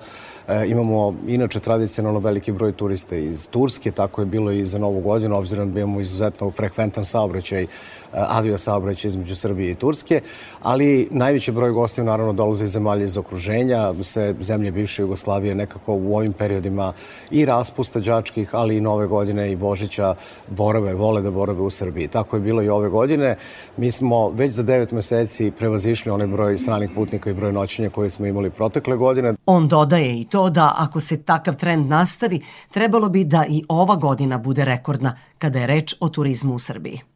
[0.67, 5.37] imamo inače tradicionalno veliki broj turista iz Turske, tako je bilo i za Novu godinu,
[5.37, 7.67] obzirom da imamo izuzetno frekventan saobraćaj, e,
[8.13, 10.21] avio saobraćaj između Srbije i Turske,
[10.63, 15.95] ali najveći broj gostiju naravno dolaze iz zemalja iz okruženja, sve zemlje bivše Jugoslavije nekako
[15.95, 16.93] u ovim periodima
[17.31, 20.15] i raspusta đačkih, ali i Nove godine i Božića
[20.49, 22.09] borave, vole da borave u Srbiji.
[22.09, 23.37] Tako je bilo i ove godine.
[23.77, 28.11] Mi smo već za devet meseci prevazišli onaj broj stranih putnika i broj noćenja koje
[28.11, 29.35] smo imali protekle godine.
[29.47, 33.97] On dodaje i to da ako se takav trend nastavi, trebalo bi da i ova
[33.97, 37.16] godina bude rekordna kada je reč o turizmu u Srbiji.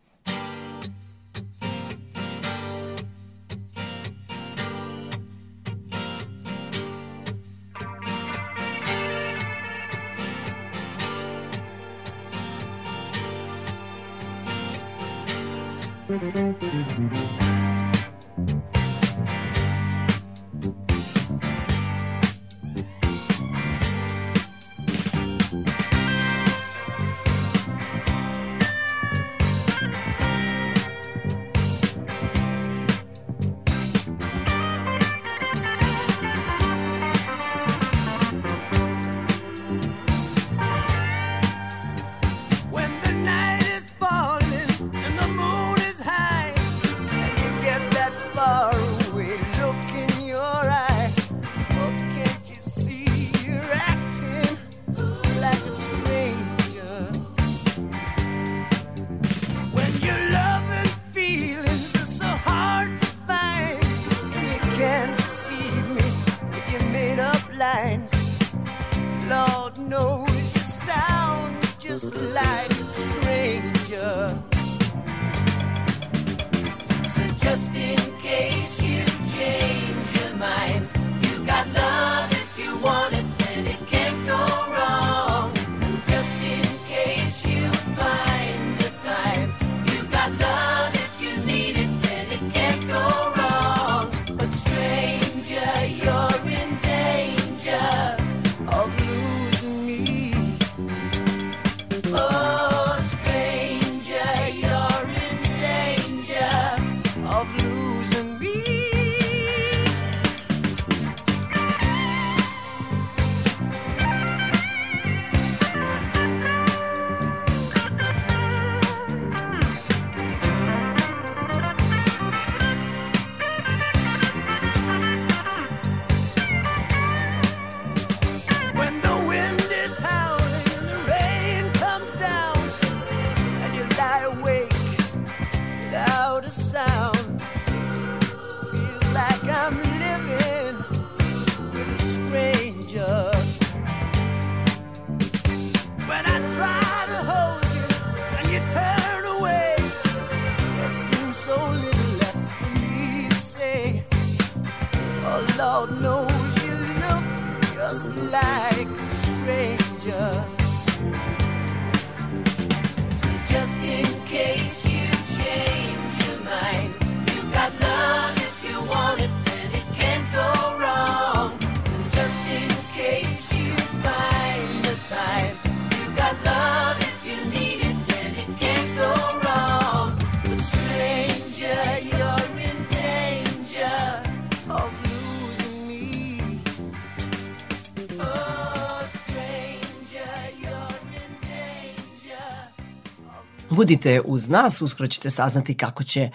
[193.81, 196.31] Budite uz nas, uskoro ćete saznati kako će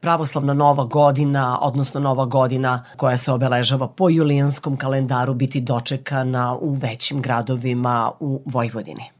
[0.00, 6.72] pravoslavna nova godina, odnosno nova godina koja se obeležava po julijanskom kalendaru biti dočekana u
[6.72, 9.15] većim gradovima u Vojvodini.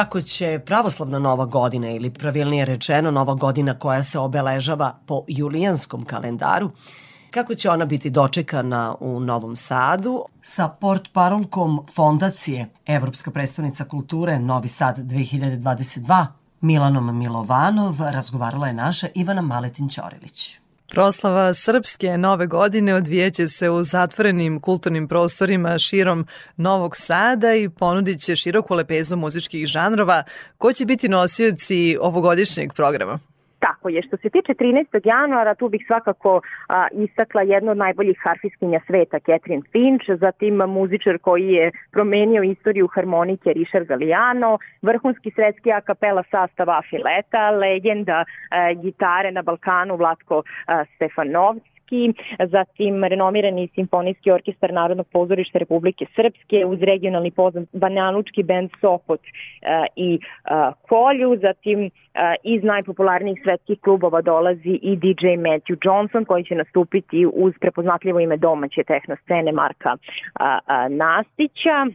[0.00, 6.04] Kako će pravoslavna nova godina ili pravilnije rečeno nova godina koja se obeležava po julijanskom
[6.04, 6.70] kalendaru,
[7.30, 14.38] kako će ona biti dočekana u Novom Sadu sa port parolkom Fondacije Evropska predstavnica kulture
[14.38, 16.26] Novi Sad 2022
[16.60, 20.59] Milanom Milovanov razgovarala je naša Ivana Maletin-Ćorilić.
[20.90, 26.26] Proslava srpske nove godine odvijeće se u zatvorenim kulturnim prostorima širom
[26.56, 30.24] Novog Sada i ponudit će široku lepezu muzičkih žanrova.
[30.58, 33.18] Ko će biti nosioci ovogodišnjeg programa?
[33.60, 34.02] Tako je.
[34.02, 35.00] Što se tiče 13.
[35.04, 41.18] januara, tu bih svakako a, istakla jednu od najboljih harfiskinja sveta, Catherine Finch, zatim muzičar
[41.18, 48.72] koji je promenio istoriju harmonike Richard Galliano, vrhunski svetski a kapela sastav Afileta, legenda a,
[48.74, 50.84] gitare na Balkanu Vlatko a,
[51.90, 52.14] Stefanovski,
[52.50, 59.86] zatim renomirani simfonijski orkestar Narodnog pozorišta Republike Srpske uz regionalni poznat Banjalučki bend Sopot e,
[59.96, 60.50] i e,
[60.88, 61.90] Kolju, zatim e,
[62.44, 68.36] iz najpopularnijih svetskih klubova dolazi i DJ Matthew Johnson koji će nastupiti uz prepoznatljivo ime
[68.36, 69.96] domaće tehno scene Marka
[70.88, 71.86] Nastića.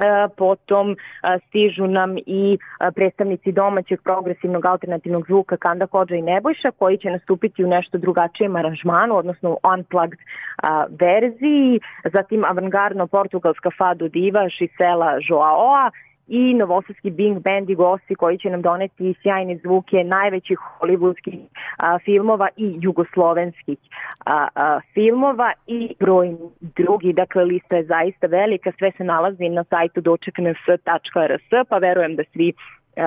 [0.00, 0.96] E, potom e,
[1.46, 7.10] stižu nam i e, predstavnici domaćeg progresivnog alternativnog zvuka Kanda Hođa i Nebojša koji će
[7.10, 10.18] nastupiti u nešto drugačijem aranžmanu, odnosno u unplugged
[11.00, 11.80] verziji,
[12.12, 15.90] zatim avangardno portugalska fado diva Šisela Joaoa
[16.30, 21.38] i novosadski Bing Band i gosti koji će nam doneti sjajne zvuke najvećih hollywoodskih
[21.76, 23.78] a, filmova i jugoslovenskih
[24.26, 29.64] a, a, filmova i broj drugi, dakle lista je zaista velika, sve se nalazi na
[29.64, 32.52] sajtu dočekns.rs, pa verujem da svi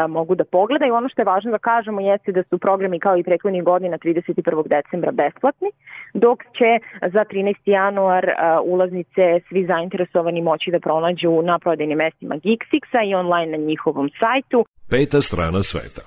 [0.10, 0.94] mogu da pogledaju.
[0.94, 4.68] Ono što je važno da kažemo jeste da su programi kao i prethodnih godina 31.
[4.68, 5.70] decembra besplatni,
[6.14, 6.70] dok će
[7.14, 7.56] za 13.
[7.66, 8.26] januar
[8.64, 14.66] ulaznice svi zainteresovani moći da pronađu na prodajnim mestima Geeksixa i online na njihovom sajtu.
[14.89, 16.02] Peta strana sveta.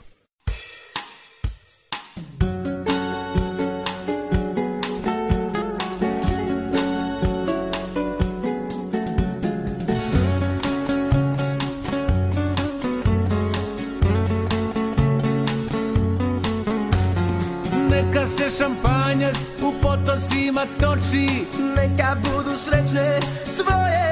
[18.26, 21.28] Neka se šampanjac u potocima toči.
[21.76, 23.20] Neka budu srećne
[23.56, 24.08] tvoje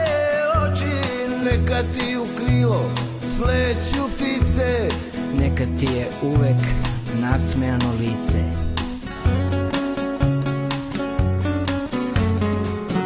[0.62, 0.94] oči
[1.44, 2.90] Neka ti u krilo
[3.20, 4.88] sleću ptice.
[5.40, 6.62] Neka ti je uvek
[7.20, 8.42] nasmejano lice.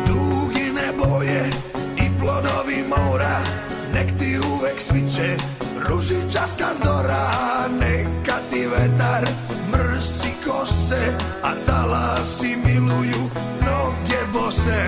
[0.07, 1.51] Dugine boje
[1.97, 3.41] i plodovi mora
[3.95, 5.37] Nek ti uvek sviće
[5.89, 7.31] ružičasta zora.
[7.81, 9.29] Neka ti vetar
[9.73, 10.28] mrsi
[10.89, 13.31] kose A talasi miluju
[13.61, 14.81] noge bose.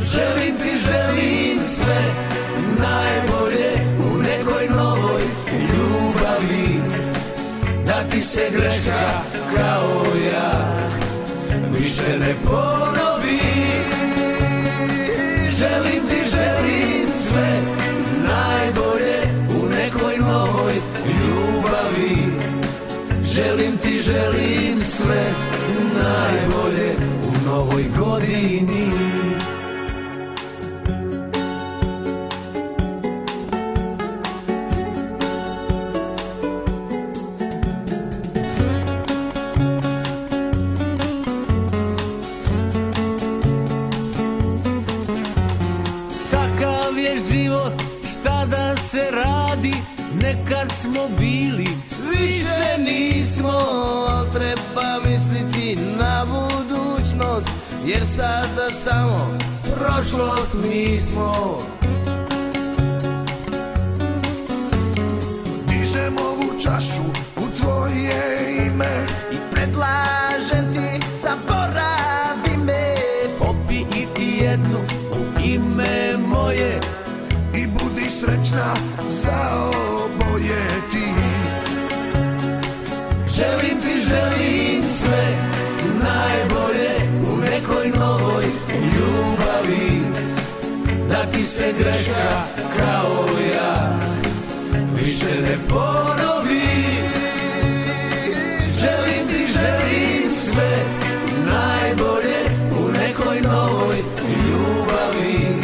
[0.00, 2.02] Želim ti, želim sve
[2.78, 6.80] najbolje u nekoj novoj ljubavi.
[7.86, 9.22] Da ti se greška
[9.56, 10.02] kao
[10.32, 10.76] ja
[11.72, 12.97] više ne ponovi
[23.38, 25.32] Želim ti, želim sve
[25.94, 26.90] najbolje
[27.22, 28.88] u novoj godini.
[46.30, 47.72] Takav je život,
[48.06, 49.74] šta da se radi
[50.22, 51.68] Nekad smo bili,
[52.20, 53.60] više nismo
[54.32, 57.48] treba misliti na budućnost
[57.84, 59.38] Jer sada samo
[59.76, 61.62] prošlost mi smo
[65.68, 67.02] Dižem ovu čašu
[67.36, 68.22] u tvoje
[68.66, 72.94] ime I predlažem ti, zaboravi me
[73.38, 74.78] Popi i ti jednu
[75.12, 76.80] u ime moje.
[77.54, 78.74] I budi srećna
[79.08, 79.70] za
[80.04, 80.77] oboje
[83.38, 85.26] Želim ti, želim sve
[85.84, 86.90] najbolje
[87.32, 90.02] u nekoj novoj ljubavi.
[91.08, 92.46] Da ti se greška
[92.78, 93.98] kao ja
[94.94, 96.60] više ne ponovi.
[98.80, 100.70] Želim ti, želim sve
[101.46, 102.40] najbolje
[102.80, 103.96] u nekoj novoj
[104.48, 105.62] ljubavi.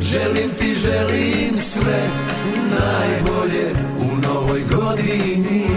[0.00, 2.08] Želim ti, želim sve
[2.70, 5.72] najbolje u novoj godini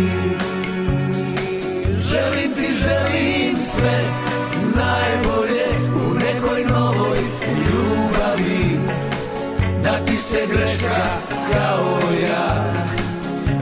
[10.36, 11.06] se greška
[11.54, 12.74] kao ja.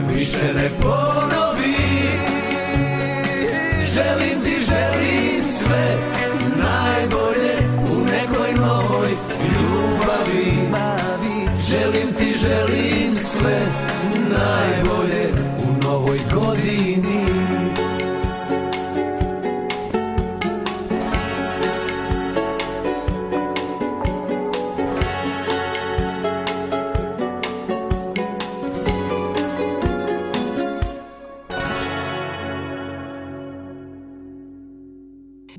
[0.08, 1.43] Više ne ponovi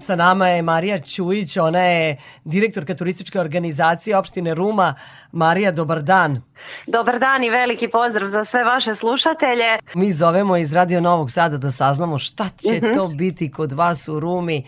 [0.05, 4.93] Sa nama je Marija Ćujić, ona je direktorka turističke organizacije opštine Ruma.
[5.31, 6.41] Marija, dobar dan.
[6.87, 9.77] Dobar dan i veliki pozdrav za sve vaše slušatelje.
[9.95, 12.93] Mi zovemo iz Radio Novog Sada da saznamo šta će Mhm.
[12.93, 14.63] to biti kod vas u Rumi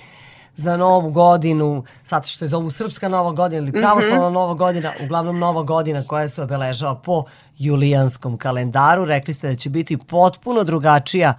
[0.55, 4.33] za novu godinu, zato što je zovu Srpska nova godina ili pravoslavna Mhm.
[4.33, 7.23] nova godina, uglavnom nova godina koja se obeležava po
[7.57, 9.05] julijanskom kalendaru.
[9.05, 11.33] Rekli ste da će biti potpuno drugačija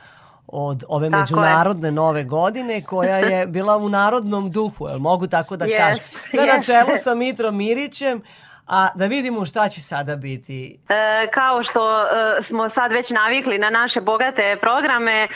[0.48, 1.20] od ove Tako je.
[1.20, 6.20] međunarodne nove godine koja je bila u narodnom duhu, jel mogu tako da Jest, kažem.
[6.28, 6.72] Sve na jeste.
[6.72, 8.22] čelu sa Mitrom Mirićem,
[8.68, 10.78] a da vidimo šta će sada biti.
[10.88, 12.06] E, kao što e,
[12.42, 15.28] smo sad već navikli na naše bogate programe, e,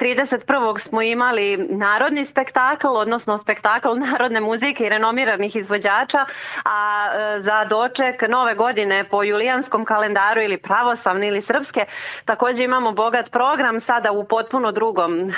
[0.00, 0.78] 31.
[0.78, 6.24] smo imali narodni spektakl, odnosno spektakl narodne muzike i renomiranih izvođača,
[6.64, 11.84] a e, za doček nove godine po julijanskom kalendaru ili pravoslavni ili srpske,
[12.24, 15.30] također imamo bogat program sada u potpuno drugom e,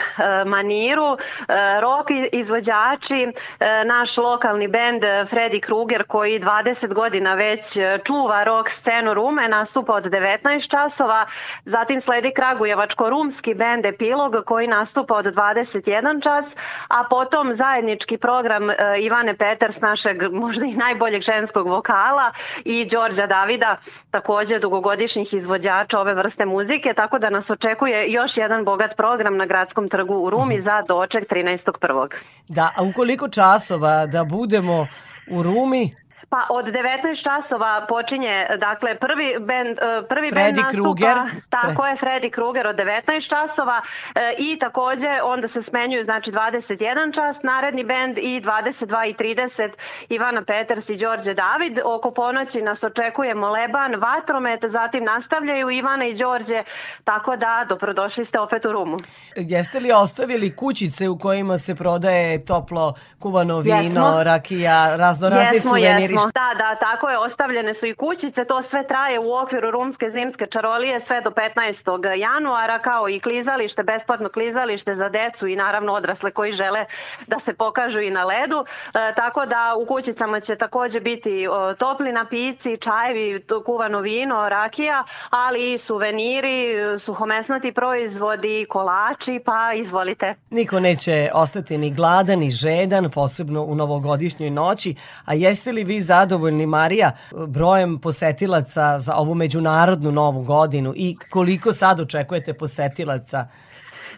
[0.47, 1.17] maniru.
[1.49, 3.23] E, rock i- izvođači,
[3.61, 9.49] e, naš lokalni bend Freddy Kruger koji 20 godina već e, čuva rock scenu Rume,
[9.49, 11.27] nastupa od 19 časova,
[11.65, 16.57] zatim sledi Kragujevačko-rumski bend Epilog koji nastupa od 21 čas,
[16.89, 22.33] a potom zajednički program e, Ivane Peters, našeg možda i najboljeg ženskog vokala
[22.65, 23.77] i Đorđa Davida,
[24.11, 29.47] također dugogodišnjih izvođača ove vrste muzike, tako da nas očekuje još jedan bogat program na
[29.47, 32.09] Gradskom trgu u Rumi za doček 13.1.
[32.49, 34.87] Da, a u koliko časova da budemo
[35.31, 35.97] u Rumi?
[36.33, 41.17] Pa od 19 časova počinje, dakle, prvi band, e, prvi Freddy band nastupa, Kruger.
[41.49, 43.83] tako je, Freddy Kruger od 19 časova
[44.15, 49.71] e, i također onda se smenjuju, znači 21 čas, naredni band i 22 i 30
[50.09, 51.79] Ivana Peters i Đorđe David.
[51.85, 56.63] Oko ponoći nas očekuje Moleban, Vatromet, zatim nastavljaju Ivana i Đorđe,
[57.05, 58.97] tako da dobrodošli ste opet u Rumu.
[59.37, 64.23] Jeste li ostavili kućice u kojima se prodaje toplo kuvano vino, Jesmo.
[64.23, 66.22] rakija, raznorazni Jesmo, suveniri?
[66.35, 70.47] Da, da, tako je, ostavljene su i kućice, to sve traje u okviru rumske zimske
[70.47, 72.19] čarolije sve do 15.
[72.19, 76.85] januara, kao i klizalište, besplatno klizalište za decu i naravno odrasle koji žele
[77.27, 78.65] da se pokažu i na ledu.
[78.95, 85.05] E, tako da u kućicama će također biti o, topli napici, čajevi, kuvano vino, rakija,
[85.31, 90.35] ali i suveniri, suhomesnati proizvodi, kolači, pa izvolite.
[90.51, 94.95] Niko neće ostati ni gladan ni žedan, posebno u novogodišnjoj noći.
[95.25, 97.13] A jeste li vi zadovoljni, Marija,
[97.47, 103.47] brojem posetilaca za ovu međunarodnu novu godinu i koliko sad očekujete posetilaca?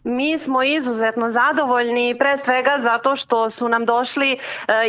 [0.04, 4.36] Mi smo izuzetno zadovoljni pre svega zato što su nam došli e,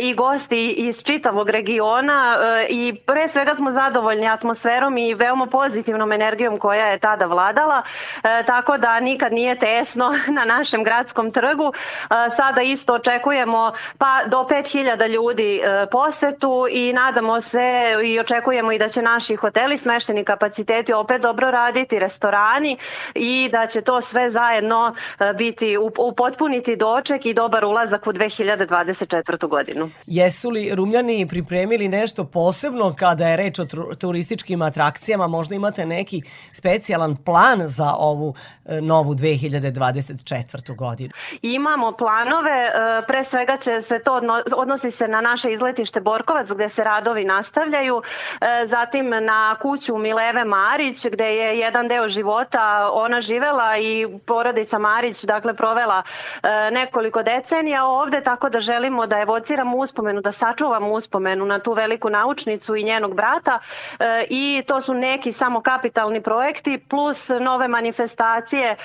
[0.00, 6.12] i gosti iz čitavog regiona e, i pre svega smo zadovoljni atmosferom i veoma pozitivnom
[6.12, 7.82] energijom koja je tada vladala,
[8.22, 11.72] e, tako da nikad nije tesno na našem gradskom trgu.
[12.36, 15.60] Sada isto očekujemo pa do 5000 ljudi
[15.90, 21.50] posetu i nadamo se i očekujemo i da će naši hoteli smešteni kapaciteti opet dobro
[21.50, 22.76] raditi, restorani
[23.14, 24.94] i da će to sve zajedno
[25.38, 29.48] biti up- upotpuniti doček i dobar ulazak u 2024.
[29.48, 29.90] godinu.
[30.06, 33.64] Jesu li Rumljani pripremili nešto posebno kada je reč o
[33.98, 35.26] turističkim atrakcijama?
[35.26, 40.76] Možda imate neki specijalan plan za ovu e, novu 2024.
[40.76, 41.10] godinu?
[41.42, 42.70] Imamo planove, e,
[43.06, 47.24] pre svega će se to odno- odnosi se na naše izletište Borkovac gdje se radovi
[47.24, 48.02] nastavljaju,
[48.40, 54.78] e, zatim na kuću Mileve Marić gdje je jedan deo života ona živela i porodica
[54.78, 56.02] Marić dakle provela
[56.42, 61.72] e, nekoliko decenija ovdje tako da želimo da evociramo uspomenu, da sačuvamo uspomenu na tu
[61.72, 63.58] veliku naučnicu i njenog brata
[63.98, 68.76] e, i to su neki samo kapitalni projekti plus nove manifestacije e,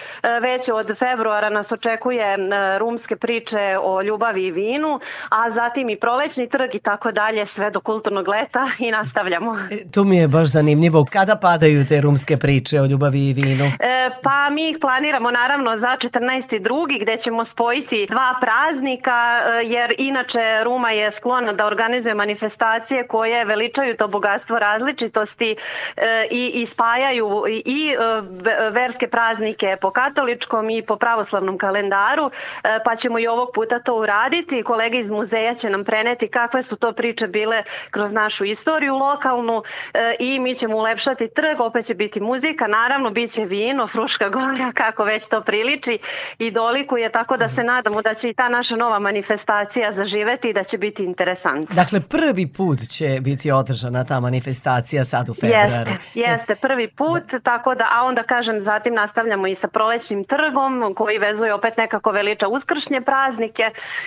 [0.42, 2.38] već od februara nas očekuje e,
[2.80, 5.00] rumske priče o ljubavi i vinu,
[5.30, 9.56] a zatim i prolećni trg i tako dalje sve do kulturnog leta i nastavljamo.
[9.92, 11.06] Tu mi je baš zanimljivo.
[11.12, 13.66] Kada padaju te rumske priče o ljubavi i vinu?
[13.80, 17.02] E, pa mi ih planiramo naravno za 14.2.
[17.02, 23.46] gdje ćemo spojiti dva praznika e, jer inače Ruma je sklona da organizuje manifestacije koje
[23.46, 25.56] veličaju to bogatstvo različitosti
[25.98, 27.98] e, i, i spajaju i, i e,
[28.30, 32.32] ve- verske praznike po katoličkom i po pravoslavnom kalendaru
[32.64, 34.64] e, pa ćemo i ovog puta to uraditi.
[34.64, 39.64] Kolege iz muzeja će nam preneti kakve su to priče bile kroz našu istoriju lokalnu
[39.94, 44.30] e, i mi ćemo ulepšati trg, opet će biti muzika, naravno bit će vino, fruška
[44.30, 46.00] gora, kako već to priliči
[46.40, 50.54] i dolikuje, tako da se nadamo da će i ta naša nova manifestacija zaživeti i
[50.54, 51.76] da će biti interesantna.
[51.76, 55.64] Dakle, prvi put će biti održana ta manifestacija sad u februaru.
[55.64, 60.94] Jeste, jeste, prvi put, tako da, a onda kažem, zatim nastavljamo i sa prolećnim trgom
[60.96, 63.64] koji vezuje opet nekako veliča uskršnje praznike.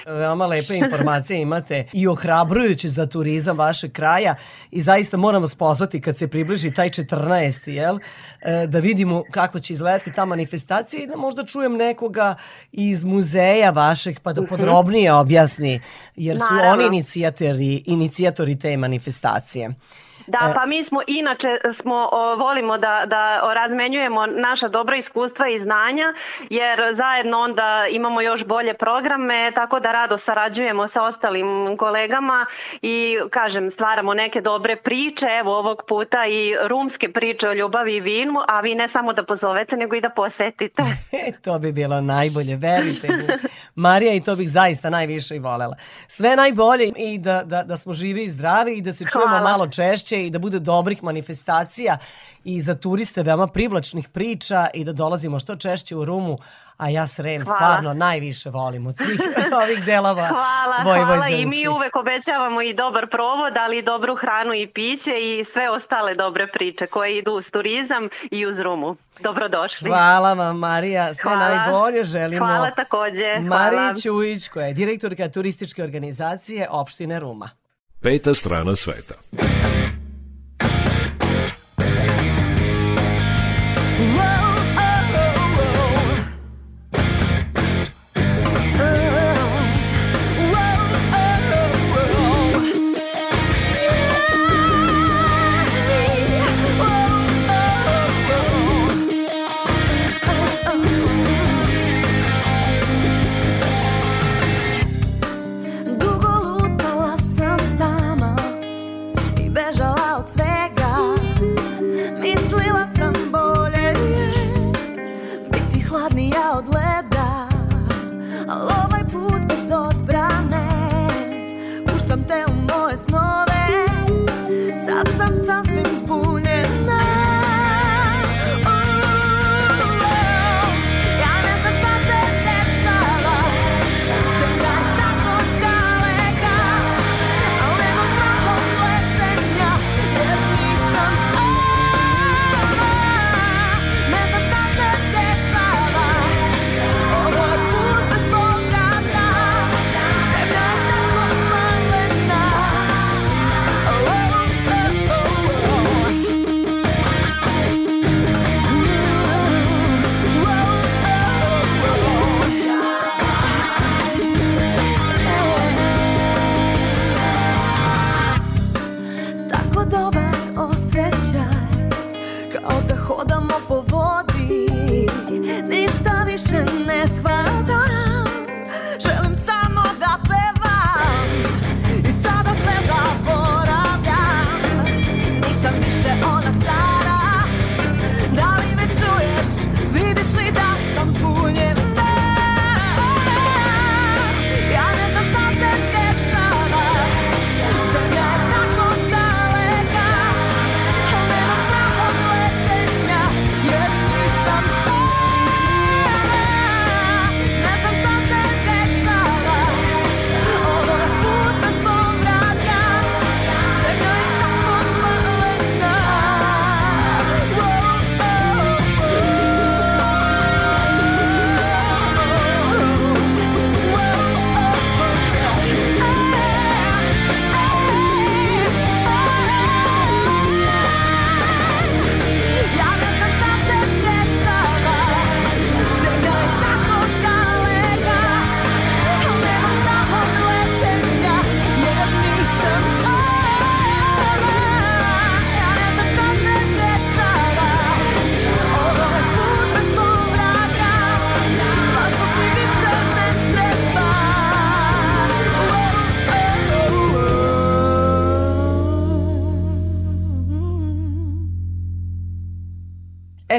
[0.07, 4.34] Veoma lepe informacije imate i ohrabrujući za turizam vašeg kraja
[4.70, 7.14] i zaista moram vas pozvati kad se približi taj 14.
[7.66, 7.99] Jel,
[8.40, 12.34] e, da vidimo kako će izgledati ta manifestacija i da možda čujem nekoga
[12.72, 14.49] iz muzeja vašeg pa da Mhm.
[14.49, 15.80] podrobnije objasni
[16.16, 16.72] jer su Naravno.
[16.74, 19.70] oni inicijatori, inicijatori te manifestacije.
[20.27, 25.49] Da, E, pa mi smo inače smo o, volimo da da razmenjujemo naša dobra iskustva
[25.49, 26.14] i znanja
[26.51, 32.47] jer zajedno onda imamo još bolje programe tako da rado sarađujemo sa ostalim kolegama
[32.83, 38.01] i kažem stvaramo neke dobre priče evo ovog puta i rumske priče o ljubavi i
[38.01, 40.83] vinu a vi ne samo da pozovete nego i da posetite.
[41.12, 43.25] E, to bi bilo najbolje, verujte mi.
[43.75, 45.77] Marija, i to bih zaista najviše i volela.
[46.07, 49.51] Sve najbolje i da, da, da smo živi i zdravi i da se čujemo Hvala.
[49.51, 51.98] malo češće i da bude dobrih manifestacija
[52.44, 56.38] i za turiste veoma privlačnih priča i da dolazimo što češće u Rumu,
[56.76, 57.56] a ja Srem Hvala.
[57.56, 59.20] stvarno najviše volim od svih
[59.62, 64.54] ovih delova Hvala, hvala i mi uvek obećavamo i dobar provod, ali i dobru hranu
[64.54, 68.96] i piće i sve ostale dobre priče koje idu uz turizam i uz Rumu.
[69.20, 69.88] Dobrodošli.
[69.88, 71.14] Hvala vam, Marija.
[71.14, 71.54] Sve Hvala.
[71.54, 72.46] najbolje želimo.
[72.46, 73.46] Hvala takođe.
[73.46, 73.70] Hvala.
[73.70, 77.50] Mariji Ćujić, koja je direktorka turističke organizacije opštine Ruma.
[78.03, 79.14] Peta strana sveta.
[84.05, 84.43] Dugo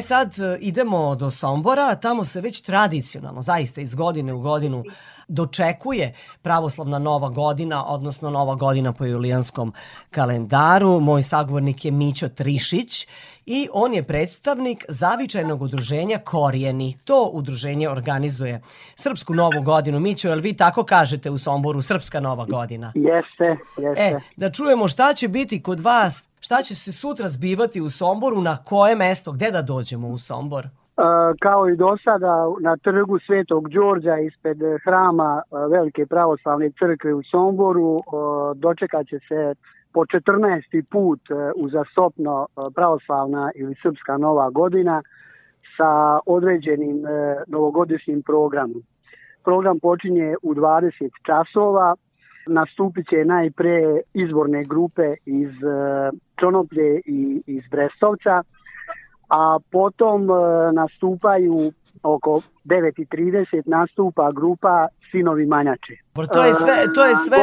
[0.05, 4.83] sad e, idemo do Sombora, tamo se već tradicionalno, zaista iz godine u godinu,
[5.27, 9.73] dočekuje pravoslavna nova godina, odnosno nova godina po julijanskom
[10.11, 10.99] kalendaru.
[10.99, 13.07] Moj sagovornik je Mićo Trišić
[13.45, 16.97] i on je predstavnik zavičajnog udruženja Korijeni.
[17.03, 18.61] To udruženje organizuje
[18.95, 19.99] Srpsku novu godinu.
[19.99, 22.91] Mićo, jel vi tako kažete u Somboru, Srpska nova godina?
[22.95, 24.03] Jeste, jeste.
[24.03, 28.41] E, da čujemo šta će biti kod vas, šta će se sutra zbivati u Somboru,
[28.41, 30.65] na koje mesto, gde da dođemo u Sombor?
[30.65, 30.69] E,
[31.41, 37.23] kao i do sada na trgu Svetog Đorđa ispred hrama e, Velike pravoslavne crkve u
[37.23, 38.01] Somboru e,
[38.55, 39.55] dočekat će se
[39.95, 40.83] po 14.
[40.91, 45.01] put e, uzastopno e, pravoslavna ili srpska nova godina
[45.77, 47.09] sa određenim e,
[47.47, 48.81] novogodišnjim programom.
[49.43, 50.91] Program počinje u 20
[51.25, 51.95] časova
[52.47, 55.49] Nastupit će najpre izvorne grupe iz
[56.39, 58.43] Čonoplje i iz Brestovca,
[59.29, 60.27] a potom
[60.73, 61.71] nastupaju
[62.03, 65.95] oko 9.30 nastupa grupa Sinovi Manjače.
[66.33, 67.37] To je sve- to je sve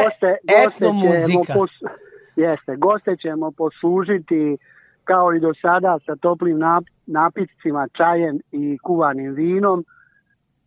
[0.65, 1.53] etnomuzika.
[1.53, 2.03] ćemo pos-
[2.35, 4.57] jeste, goste ćemo poslužiti
[5.03, 9.85] kao i do sada sa toplim nap- napitcima, čajem i kuvanim vinom.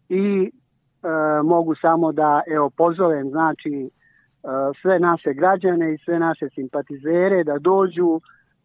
[0.08, 1.08] I e,
[1.44, 4.48] mogu samo da evo pozovem znači e,
[4.82, 8.20] sve naše građane i sve naše simpatizere da dođu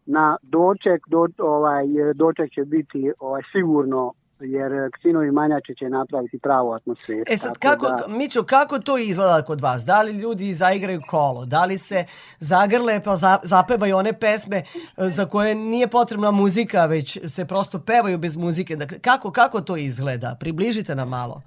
[0.06, 1.84] na doček, do, ovaj,
[2.14, 4.12] doček će biti ovaj, sigurno
[4.44, 7.24] jer Ksinovi manjače će napraviti pravu atmosferu.
[7.30, 9.84] E sad, kako, da- Mićo, kako to izgleda kod vas?
[9.84, 11.44] Da li ljudi zaigraju kolo?
[11.44, 12.04] Da li se
[12.40, 14.64] zagrle pa za, zapevaju one pesme e,
[14.96, 18.76] za koje nije potrebna muzika, već se prosto pevaju bez muzike?
[18.76, 20.36] Dakle, kako, kako to izgleda?
[20.40, 21.42] Približite nam malo.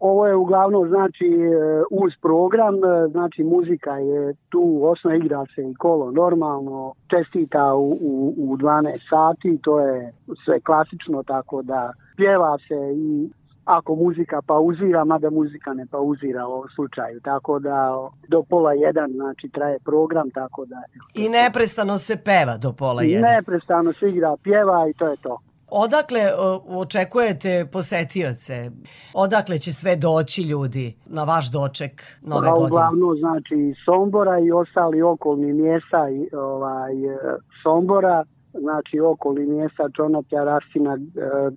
[0.00, 2.74] Ovo je uglavnom znači e, uz program,
[3.10, 8.98] znači muzika je tu, osnovno igra se i kolo normalno, čestita u, u, u 12
[9.10, 10.12] sati, to je
[10.44, 13.30] sve klasično, tako da pjeva se i
[13.64, 19.12] ako muzika pauzira, mada muzika ne pauzira u ovom slučaju, tako da do pola jedan
[19.12, 20.76] znači traje program, tako da
[21.14, 23.30] I neprestano se peva do pola jedan.
[23.34, 25.38] neprestano se igra, pjeva i to je to.
[25.74, 26.20] Odakle
[26.68, 28.70] očekujete posetioce?
[29.14, 32.66] Odakle će sve doći ljudi na vaš doček nove Pa godine?
[32.66, 37.18] uglavnom znači iz Sombora i ostali okolni mjesta i, ovaj, e,
[37.62, 38.24] Sombora,
[38.60, 41.50] znači okolni mjesta Čonoplja, Rastina, e,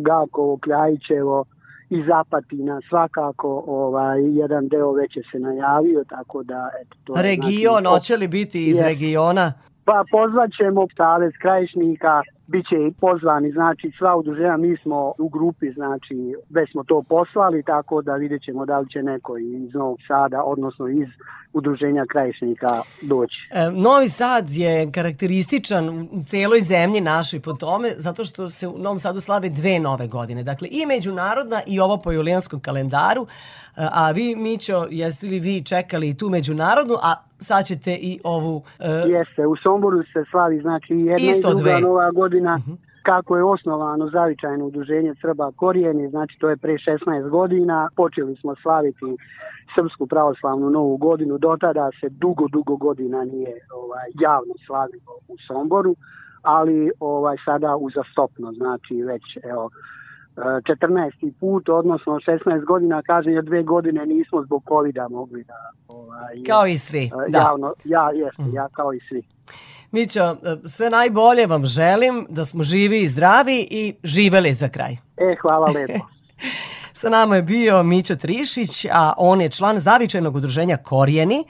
[0.00, 1.44] Gakovo, Kljajićevo
[1.90, 7.22] i Zapatina svakako ovaj, jedan deo već je se najavio, tako da eto, to je,
[7.22, 8.88] Region, znači, hoće li biti iz Jest.
[8.88, 9.52] regiona?
[9.84, 12.22] Pa pozvat ćemo Savez Krajišnika,
[12.52, 16.14] bit će i pozvani, znači sva udruženja, mi smo u grupi, znači
[16.50, 20.42] već smo to poslali, tako da vidjet ćemo da li će neko iz Novog Sada,
[20.44, 21.08] odnosno iz
[21.52, 23.36] udruženja Krajišnika doći.
[23.50, 28.78] E, Novi Sad je karakterističan u celoj zemlji našoj po tome, zato što se u
[28.78, 30.42] Novom Sadu slave dve nove godine.
[30.42, 33.22] Dakle, i međunarodna i ovo po julijanskom kalendaru.
[33.22, 33.26] E,
[33.92, 38.62] A vi, Mićo, jeste li vi čekali tu međunarodnu, a sad ćete i ovu...
[38.78, 41.80] e, Jeste, u Somboru se slavi znači jedna Isto i druga dve.
[41.80, 42.60] nova godina.
[43.02, 48.54] Kako je osnovano zavičajno udruženje Srba Korijeni, znači to je pre 16 godina, počeli smo
[48.62, 49.16] slaviti
[49.74, 55.36] Srpsku pravoslavnu novu godinu, do tada se dugo, dugo godina nije ovaj, javno slavilo u
[55.46, 55.96] Somboru,
[56.42, 59.70] ali ovaj sada uzastopno, znači već evo,
[60.38, 61.32] 14.
[61.40, 66.66] put, odnosno 16 godina, kaže jer dve godine nismo zbog covida mogli da ovaj, Kao
[66.66, 67.38] i svi, e, da.
[67.38, 69.22] javno, ja, jeste, ja kao i svi.
[69.90, 74.92] Mićo, e, sve najbolje vam želim, da smo živi i zdravi i živeli za kraj.
[75.16, 76.06] E, hvala lepo.
[77.00, 81.44] Sa nama je bio Mićo Trišić, a on je član zavičajnog udruženja Korijeni,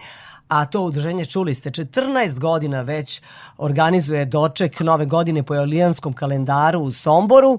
[0.48, 3.22] a to udruženje, čuli ste, 14 godina već
[3.58, 7.58] organizuje doček nove godine po julijanskom kalendaru u Somboru.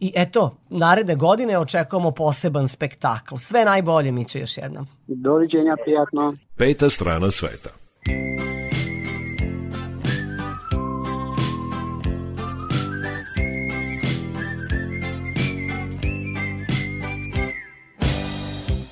[0.00, 3.36] I eto, naredne godine očekujemo poseban spektakl.
[3.36, 4.86] Sve najbolje, Mićo, još jednom.
[5.06, 6.32] Doviđenja, prijatno.
[6.56, 7.70] Peta strana sveta.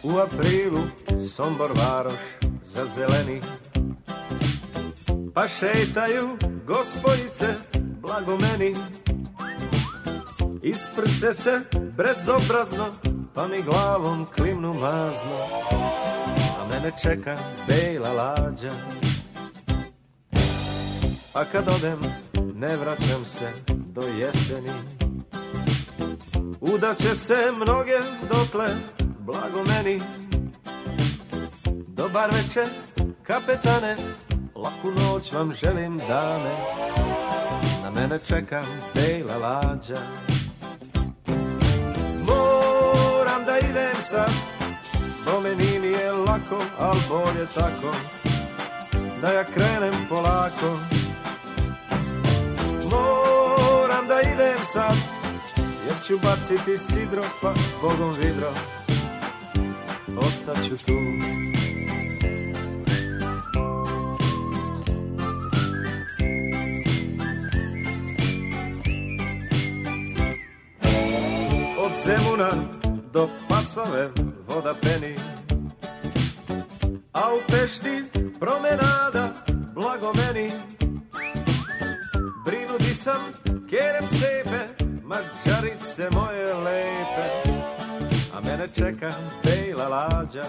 [0.03, 0.81] U aprilu
[1.19, 2.21] Sombor varoš
[2.63, 3.41] za zeleni
[5.35, 6.29] Pa šetaju
[6.67, 7.47] gospodice
[8.01, 8.75] blago meni
[10.63, 11.61] Isprse se
[11.97, 12.87] brezobrazno
[13.35, 15.47] Pa mi glavom klimnu mazno.
[16.61, 17.37] A mene čeka
[17.67, 18.71] bela lađa.
[21.35, 22.01] A kad odem
[22.55, 24.71] ne vraćam se do jeseni.
[26.61, 27.99] Udaće se mnoge
[28.29, 28.69] dotle
[29.19, 30.01] blago meni.
[31.89, 32.69] Dobar večer,
[33.23, 33.97] kapetane
[34.55, 36.57] Laku noć vam želim dame.
[37.83, 38.63] Na mene čeka
[38.95, 39.99] bela lađa
[43.73, 44.31] idem sad.
[45.25, 47.97] Bome mi je lako, al bolje tako.
[49.21, 50.79] Da ja krenem polako.
[52.91, 54.97] Moram da idem sad
[55.87, 58.53] Jer ću baciti sidro pa zbogom vidro
[60.17, 60.99] Ostaću tu.
[71.79, 72.51] Od Zemuna
[73.13, 73.29] do
[73.63, 74.11] Pasove
[74.49, 75.15] voda peni.
[77.13, 78.03] A u Pešti
[78.41, 79.29] promenada
[79.75, 80.51] blago meni.
[82.45, 83.23] Brinu di sam,
[83.71, 87.51] kerem sepe Mađarice moje lepe.
[88.35, 89.11] A mene čeka
[89.45, 90.45] bejla lađa.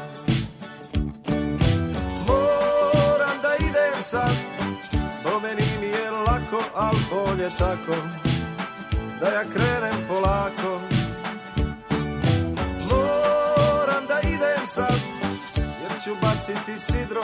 [4.02, 4.35] Sad
[5.23, 7.95] Po meni mi je lako, al bolje tako.
[9.19, 11.03] Da ja krenem polako
[14.64, 14.99] idem sad
[15.81, 17.22] Jer ću baciti sidro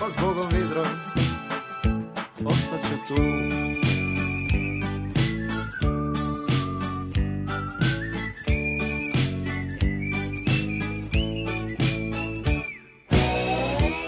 [0.00, 0.84] Pa zbogom vidro
[2.44, 3.22] Ostaću tu.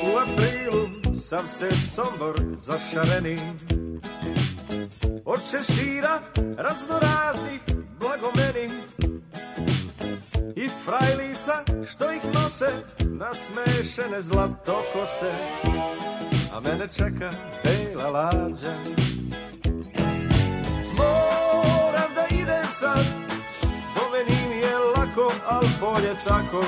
[0.02, 3.38] U aprilu sam se sombor zašareni
[5.24, 6.20] Od šešira
[6.56, 7.60] raznoraznih
[8.00, 8.70] blagomeni
[10.56, 11.52] I frajlica
[11.90, 12.66] što ih nose
[13.00, 15.32] Nasmešene zlatokose
[16.54, 17.30] A mene čeka
[17.64, 18.74] bela lađa.
[20.98, 23.04] Moram da idem sad
[23.94, 26.64] Do meni je lako, al bolje tako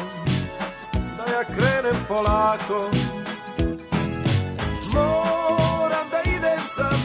[0.95, 2.91] Da ja krenem polako.
[4.95, 6.97] Moram da idem sad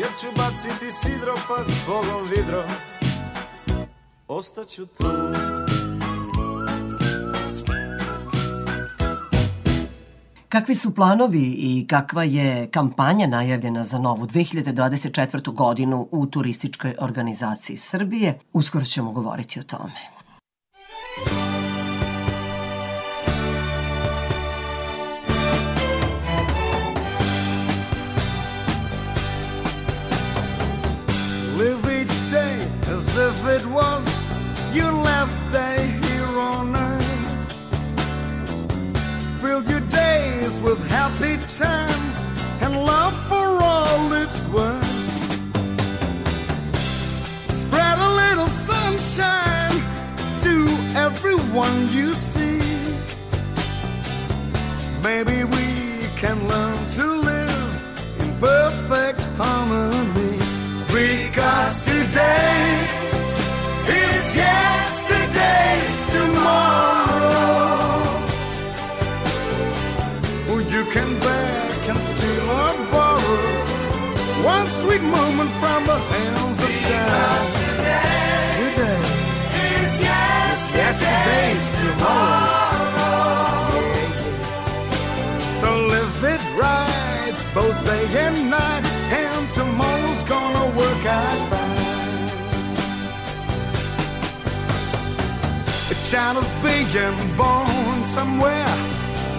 [0.00, 2.64] Jer ću baciti sidro pa zbogom vidro
[4.28, 5.04] Ostaću tu
[10.48, 15.52] Kakvi su planovi i kakva je kampanja najavljena za novu 2024.
[15.54, 18.38] godinu u turističkoj organizaciji Srbije?
[18.52, 19.92] Uskoro ćemo govoriti o tome.
[31.58, 32.56] Live each day
[32.94, 34.06] as if it was
[34.74, 36.77] your last day here on earth.
[39.48, 42.26] Fill your days with happy times
[42.60, 44.84] and love for all it's worth.
[47.48, 49.80] Spread a little sunshine
[50.40, 50.54] to
[50.96, 52.60] everyone you see.
[55.02, 55.67] Maybe we
[96.08, 98.74] Is being born somewhere,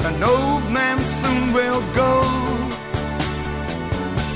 [0.06, 2.22] an old man soon will go.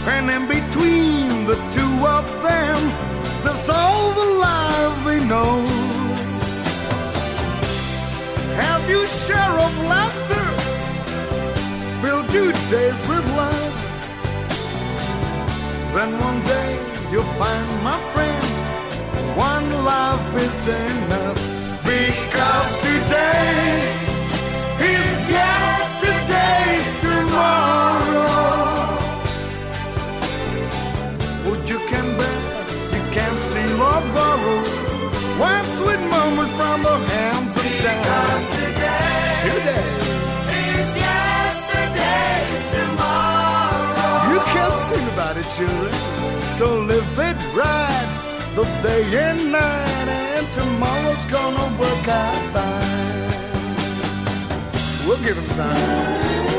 [0.07, 2.79] And in between the two of them,
[3.43, 5.61] there's all the life they know.
[8.55, 10.45] Have you share of laughter?
[12.01, 13.75] Filled your days with love.
[15.93, 16.79] Then one day
[17.11, 21.52] you'll find, my friend, one life is enough.
[21.83, 23.95] Because today
[24.79, 28.31] is yesterday's tomorrow.
[31.45, 32.41] Oh, you can bet,
[32.93, 34.59] you can steal or borrow
[35.39, 38.41] one sweet moment from the hands of time.
[39.43, 39.87] Today
[40.59, 44.33] It's yesterday's tomorrow.
[44.33, 45.93] You can sing about it, children.
[46.51, 48.09] So live it right,
[48.55, 53.33] the day and night, and tomorrow's gonna work out fine.
[55.07, 56.52] We'll give him some.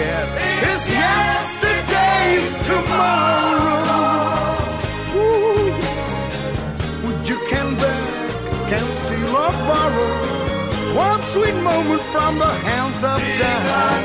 [0.00, 0.28] Forget,
[0.72, 3.84] is yesterday's tomorrow.
[5.14, 7.02] Ooh, yeah.
[7.02, 8.30] Well, you can beg,
[8.70, 10.12] can steal or borrow
[10.94, 14.04] one sweet moment from the hands of time.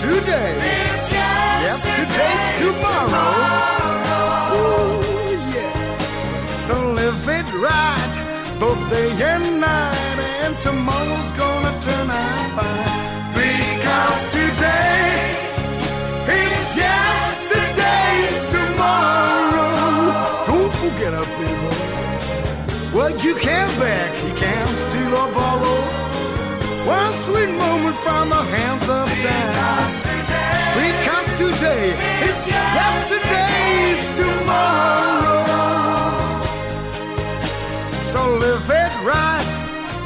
[0.00, 0.54] Today,
[1.64, 3.30] yes, today's tomorrow.
[4.56, 5.00] Ooh,
[5.54, 6.56] yeah.
[6.58, 8.14] So live it right,
[8.58, 13.09] both day and night, and tomorrow's gonna turn out fine.
[23.24, 25.80] You can't beg, you can't steal or borrow.
[26.86, 29.90] One sweet moment from from a handsome town.
[30.80, 31.86] Because today
[32.28, 35.44] is yesterday's tomorrow.
[38.12, 39.52] So live it right,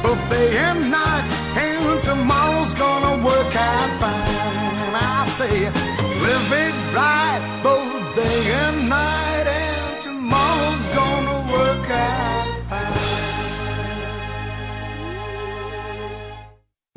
[0.03, 1.14] both day and night,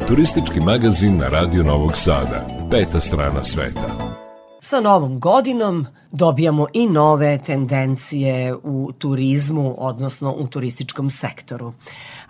[0.09, 2.47] Turistički magazin na Radio Novog Sada.
[2.71, 4.17] Peta strana sveta.
[4.61, 11.73] Sa novom godinom dobijamo i nove tendencije u turizmu, odnosno u turističkom sektoru.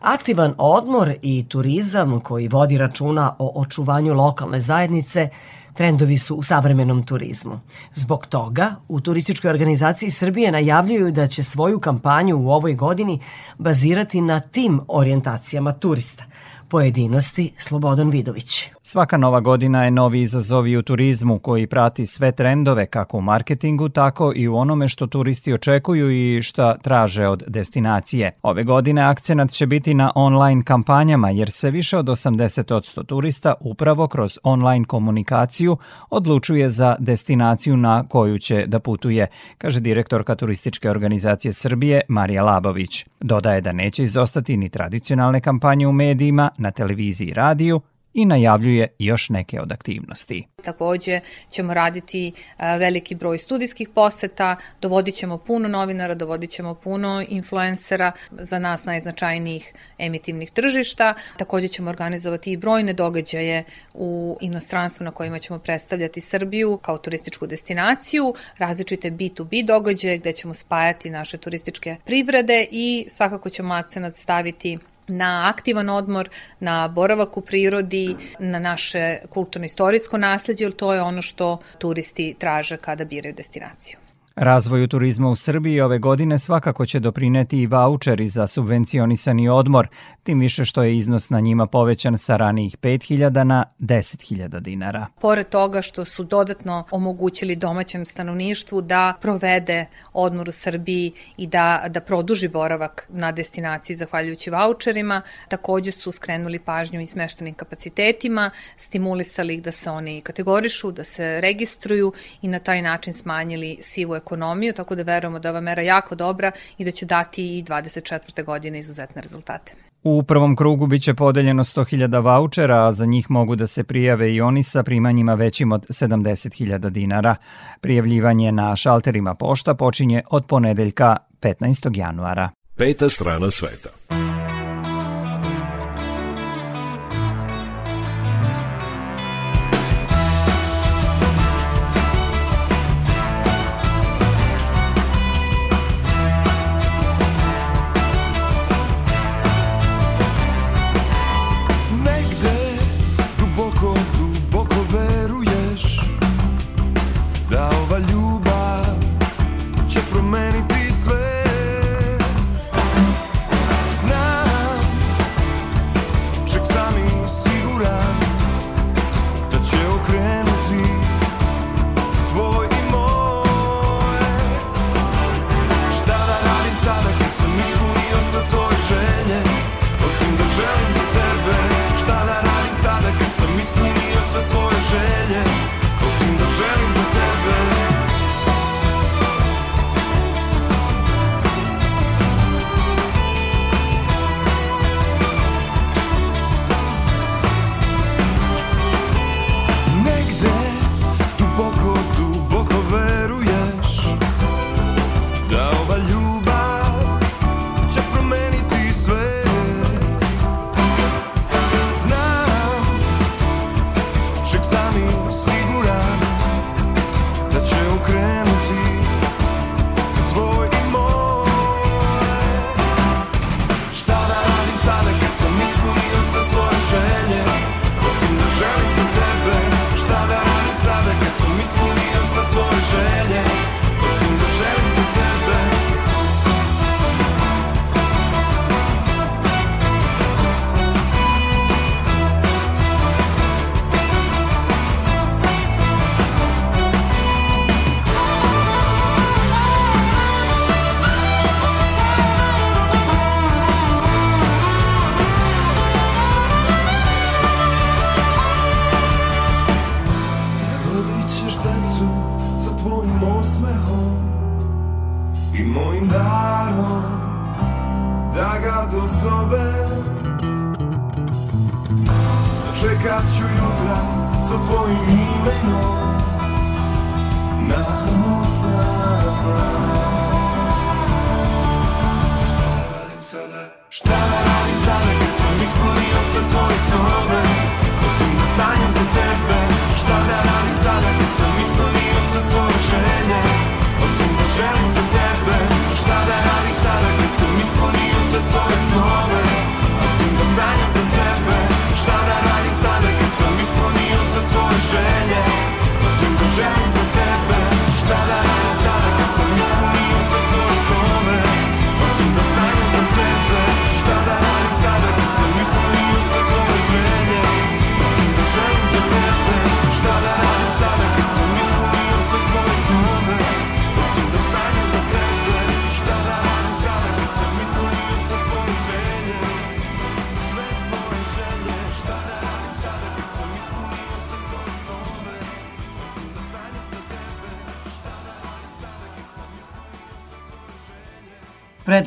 [0.01, 5.29] Aktivan odmor i turizam koji vodi računa o očuvanju lokalne zajednice
[5.75, 7.61] trendovi su u savremenom turizmu.
[7.95, 13.21] Zbog toga u Turističkoj organizaciji Srbije najavljuju da će svoju kampanju u ovoj godini
[13.59, 16.25] bazirati na tim orijentacijama turista.
[16.71, 18.71] Pojedinosti Slobodan Vidović.
[18.83, 23.21] Svaka nova godina je novi izazov i u turizmu koji prati sve trendove kako u
[23.21, 28.33] marketingu, tako i u onome što turisti očekuju i šta traže od destinacije.
[28.43, 34.09] Ove godine akcenat će biti na online kampanjama jer se više od 80% turista upravo
[34.09, 35.77] kroz online komunikaciju
[36.11, 39.27] odlučuje za destinaciju na koju će da putuje,
[39.59, 43.07] kaže direktorka Turističke organizacije Srbije Marija Labović.
[43.21, 47.81] Dodaje da neće izostati ni tradicionalne kampanje u medijima, na televiziji i radiju,
[48.15, 50.47] i najavljuje još neke od aktivnosti.
[50.65, 51.21] Takođe
[51.51, 58.13] ćemo raditi a, veliki broj studijskih poseta, dovodit ćemo puno novinara, dovodit ćemo puno influencera
[58.31, 61.15] za nas najznačajnijih emitivnih tržišta.
[61.37, 63.65] Takođe ćemo organizovati i brojne događaje
[63.95, 70.55] u inostranstvu na kojima ćemo predstavljati Srbiju kao turističku destinaciju, različite B2B događaje gde ćemo
[70.55, 74.79] spajati naše turističke privrede i svakako ćemo akcenat staviti
[75.09, 76.29] na aktivan odmor,
[76.61, 82.77] na boravak u prirodi, na naše kulturno-istorijsko nasledđe, jer to je ono što turisti traže
[82.77, 84.08] kada biraju destinaciju.
[84.41, 89.89] Razvoju turizma u Srbiji ove godine svakako će doprineti i vaučeri za subvencionisani odmor,
[90.23, 95.07] tim više što je iznos na njima povećan sa ranijih 5.000 na 10.000 dinara.
[95.21, 101.85] Pored toga što su dodatno omogućili domaćem stanovništvu da provede odmor u Srbiji i da,
[101.89, 109.55] da produži boravak na destinaciji zahvaljujući vaučerima, takođe su skrenuli pažnju i smeštenim kapacitetima, stimulisali
[109.55, 112.13] ih da se oni kategorišu, da se registruju
[112.43, 114.28] i na taj način smanjili sivu ekonomiju,
[114.77, 118.45] tako da verujemo da je ova mera jako dobra i da će dati i 24.
[118.45, 119.73] godine izuzetne rezultate.
[120.03, 124.41] U prvom krugu biće podeljeno 100.000 vaučera, a za njih mogu da se prijave i
[124.41, 127.37] oni sa primanjima većim od 70.000 dinara.
[127.81, 131.99] Prijavljivanje na šalterima pošta počinje od ponedeljka 15.
[131.99, 132.51] januara.
[132.77, 133.98] Peta strana sveta.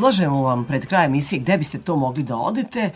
[0.01, 2.89] Predlažemo vam pred kraj emisije gde biste to mogli da odete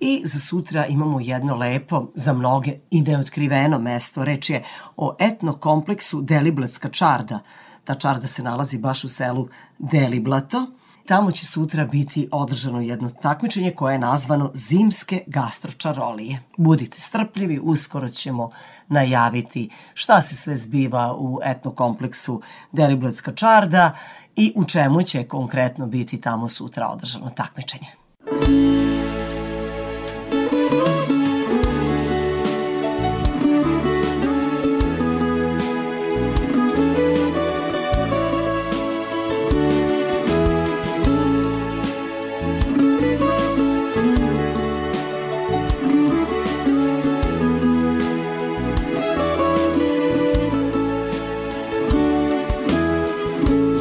[0.00, 4.24] i za sutra imamo jedno lepo, za mnoge i neotkriveno mesto.
[4.24, 4.64] Reč je
[4.96, 7.38] o etno kompleksu Deliblatska čarda.
[7.84, 9.48] Ta čarda se nalazi baš u selu
[9.78, 10.66] Deliblato.
[11.06, 16.42] Tamo će sutra biti održano jedno takmičenje koje je nazvano Zimske gastročarolije.
[16.56, 18.50] Budite strpljivi, uskoro ćemo
[18.88, 23.96] najaviti šta se sve zbiva u etno kompleksu Deliblatska čarda
[24.38, 27.88] i u čemu će konkretno biti tamo sutra održano takmičenje.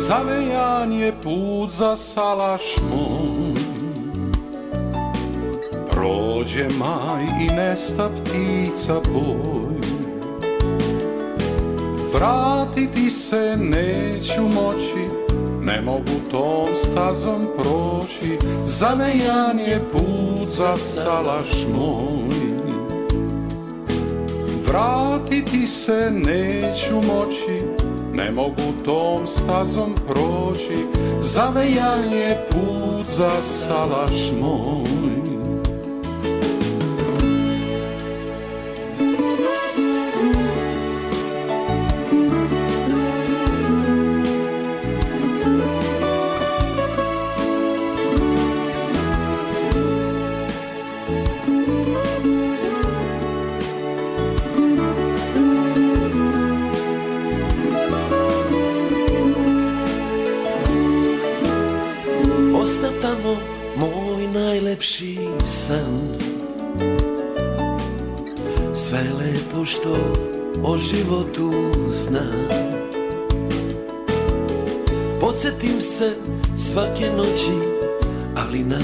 [0.08, 0.37] Zavejan
[1.08, 2.62] je put za salaš
[2.92, 3.62] moj
[5.92, 9.78] Prođe maj i nesta ptica boj.
[12.14, 15.08] Vratiti se neću moći
[15.62, 18.38] Ne mogu tom stazom proći.
[18.66, 22.38] Zavejan je put za salaš moj
[24.68, 27.67] Vratiti se neću moći
[28.18, 30.78] ne mogu tom stazom proći
[31.20, 35.07] Zavejan je put za salaš moj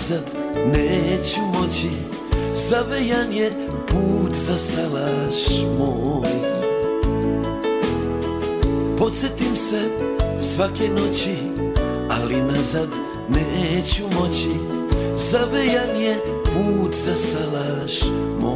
[0.04, 1.90] nazad neću moći.
[2.56, 3.52] Zavejan je
[3.88, 6.30] put za salaš moj.
[9.00, 9.82] Podsjetim se
[10.42, 11.36] svake noći
[12.10, 12.88] Ali nazad
[13.30, 14.50] neću moći.
[15.18, 18.02] Zavejan je put za salaš
[18.42, 18.53] moj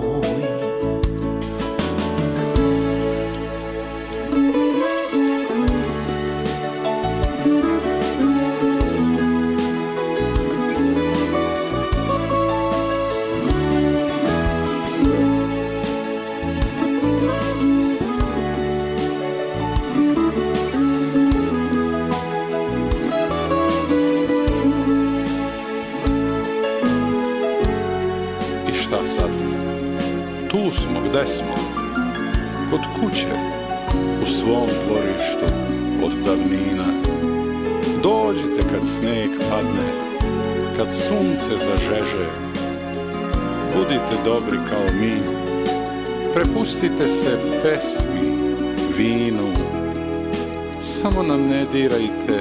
[51.02, 52.40] Samo nam ne dirajte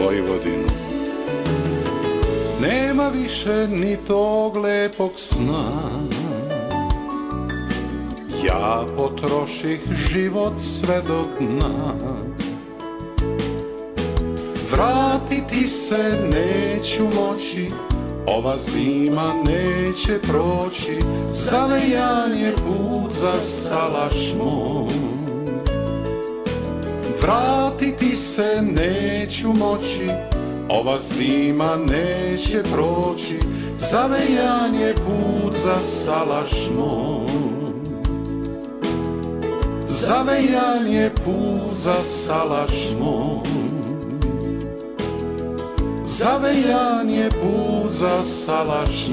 [0.00, 0.68] Vojvodinu.
[2.60, 5.70] Nema više ni tog lepog sna.
[8.44, 11.94] Ja potroših život sve do dna.
[14.70, 17.68] Vratiti se neću moći
[18.26, 20.98] Ova zima neće proći.
[21.32, 25.07] Zavejan je put za salaš moj
[27.28, 30.10] Vratiti se neću moći
[30.68, 33.38] Ova zima neće proći.
[33.78, 36.50] Zavejan je put za salaš
[39.86, 42.90] Zavejan je put za salaš
[46.06, 49.08] Zavejan je put za salaš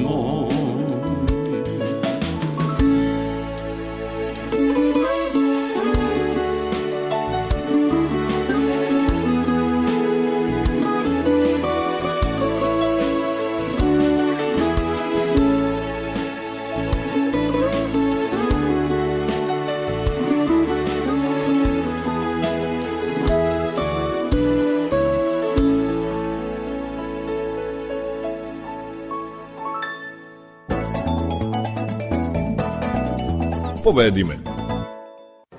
[33.96, 34.36] Povedi me.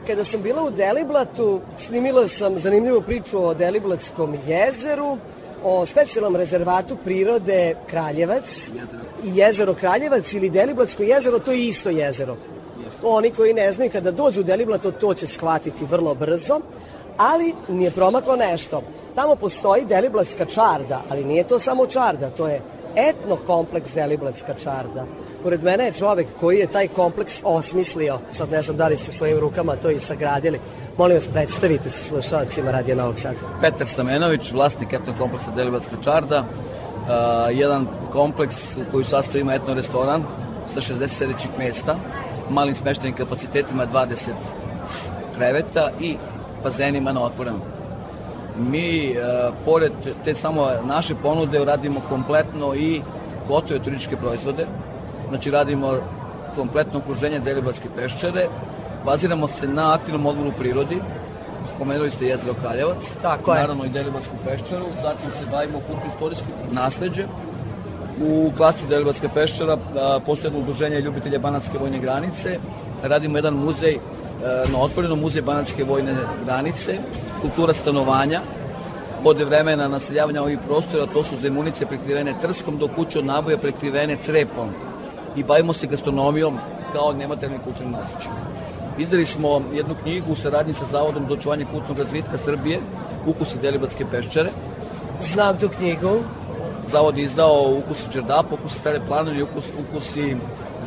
[0.07, 5.19] Kada sam bila u Deliblatu, snimila sam zanimljivu priču o Deliblatskom jezeru,
[5.65, 8.69] o specijalnom rezervatu prirode Kraljevac
[9.25, 12.37] i jezero Kraljevac ili Deliblatsko jezero, to je isto jezero.
[13.03, 16.61] Oni koji ne znaju kada dođu u Deliblato, to će shvatiti vrlo brzo,
[17.17, 18.83] ali nije promaklo nešto.
[19.15, 22.61] Tamo postoji Deliblatska čarda, ali nije to samo čarda, to je
[22.97, 25.07] etno kompleks Deliblatska čarda.
[25.47, 28.19] Pored mene je čovek koji je taj kompleks osmislio.
[28.31, 30.61] Sad ne znam da li ste svojim rukama to i sagradili.
[30.99, 33.39] Molim vas, predstavite se slušalcima Radio Novog Sada.
[33.61, 36.41] Petar Stamenović, vlasnik etno kompleksa Delibatska čarda.
[36.41, 40.25] Uh, jedan kompleks u koji sastoji ima etno restoran
[40.75, 41.97] sa 60 sedećih mesta,
[42.51, 44.31] malim smeštenim kapacitetima 20
[45.37, 46.17] kreveta i
[46.65, 47.61] bazenima na otvorenom.
[48.59, 49.93] Mi, uh, pored
[50.25, 53.03] te samo naše ponude, radimo kompletno i
[53.49, 54.67] gotove turističke proizvode.
[55.29, 55.95] Znači, radimo
[56.57, 58.49] kompletno okruženje Delibatske peščare,
[59.05, 60.99] baziramo se na aktivnom odmoru u prirodi,
[61.77, 63.61] spomenuli ste jezero Kraljevac, Tako je.
[63.61, 67.25] naravno i Delibatsku peščaru, zatim se bavimo kulturno-istorijskim nasleđe.
[68.23, 69.77] U klastru Delibatska peščara
[70.27, 72.59] postoje jedno udruženje ljubitelja Banatske vojne granice,
[73.03, 76.99] radimo jedan muzej, a, na otvorenom muzej Banatske vojne granice,
[77.43, 78.41] kultura stanovanja,
[79.25, 84.17] od vremena naseljavanja ovih prostora, to su zemunice prekrivene trskom, do kuće od naboja prekrivene
[84.23, 84.71] crepom.
[85.37, 86.59] I bavimo se gastronomijom
[86.93, 88.33] kao nematerijalnim kulturnim nasleđem.
[88.99, 92.81] Izdali smo jednu knjigu u saradnji sa Zavodom za očuvanje kulturnog razvitka Srbije,
[93.27, 94.51] Ukusi Delibatske peščare.
[95.21, 96.19] Znam tu knjigu.
[96.89, 100.37] Zavod je izdao Ukusi Čerdapa, Ukusi Stare planovi, ukus, Ukusi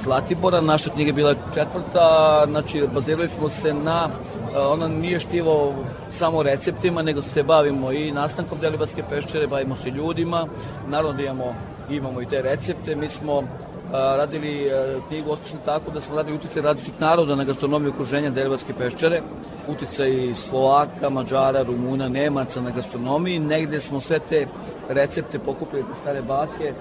[0.03, 0.61] Zlatibora.
[0.61, 4.07] Naša knjiga je bila četvrta, znači bazirali smo se na,
[4.55, 5.73] e, ona nije štivo
[6.17, 10.45] samo receptima, nego se bavimo i nastankom Delibatske peščare, bavimo se ljudima,
[10.88, 11.53] naravno da imamo,
[11.89, 12.95] imamo i te recepte.
[12.95, 13.43] Mi smo
[13.91, 18.74] radili a, knjigu osmišljeno tako da smo radili utjecaj različitih naroda na gastronomiju okruženja Delibatske
[18.74, 19.22] peščare,
[19.68, 23.40] utjecaj Slovaka, Mađara, Rumuna, Nemaca na gastronomiji.
[23.40, 24.48] Negde smo sve te
[24.90, 26.74] recepte pokupili te stare bake,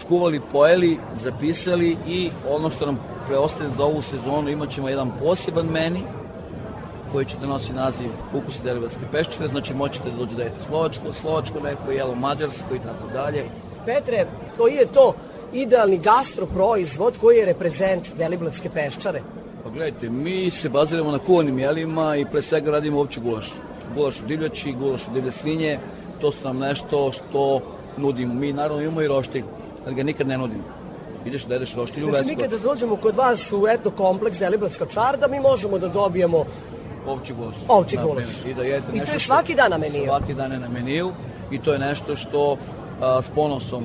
[0.00, 5.66] skuvali, pojeli, zapisali i ono što nam preostaje za ovu sezonu imat ćemo jedan poseban
[5.66, 6.02] meni
[7.12, 11.12] koji će da nosi naziv Ukusi Delibatske peščare, znači moćete da dođe da jedete slovačko,
[11.20, 13.44] slovačko neko, jelo mađarsko i tako dalje.
[13.86, 14.26] Petre,
[14.56, 15.14] koji je to
[15.52, 19.22] idealni gastroproizvod koji je reprezent Deliblatske peščare?
[19.64, 23.52] Pa gledajte, mi se baziramo na kuvanim jelima i pre svega radimo ovči gulaš.
[23.94, 25.78] Gulaš u divljači, gulaš u divlje svinje,
[26.20, 27.60] to su nam nešto što
[27.96, 28.34] nudimo.
[28.34, 29.44] Mi naravno imamo i roštilj,
[29.86, 30.62] ali ga nikad ne nudimo.
[31.26, 34.86] Ideš da jedeš roštilj u Znači, mi kada dođemo kod vas u etno kompleks Deliblatska
[34.86, 36.44] čarda, mi možemo da dobijemo
[37.06, 37.56] Ovči gulaš.
[37.68, 38.28] Ovči gulaš.
[38.46, 40.04] I da jedete I to je svaki dan na meniju.
[40.04, 41.12] Svaki dan je na meniju
[41.50, 42.56] i to je nešto što
[43.00, 43.84] a, s ponosom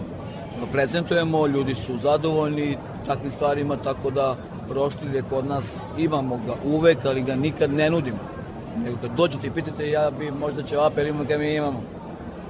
[0.71, 4.35] prezentujemo, ljudi su zadovoljni takvim stvarima, tako da
[4.73, 8.17] roštilje kod nas imamo ga uvek, ali ga nikad ne nudimo.
[8.83, 11.81] Nego kad dođete i pitate, ja bi možda ćevape imamo kad mi imamo.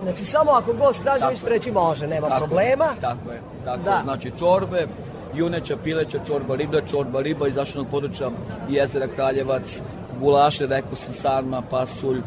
[0.03, 2.85] Znači, samo ako gost traži, Tako vi ćete reći može, nema Tako je, problema.
[3.01, 3.91] Tako je, tako Da.
[3.91, 4.03] je.
[4.03, 4.87] Znači čorbe,
[5.35, 8.29] juneća, pileća, čorba riba, čorba riba iz zaštitnog područja
[8.69, 9.81] jezera Kraljevac,
[10.19, 12.21] gulaše, rekao sam, sarma, pasulj,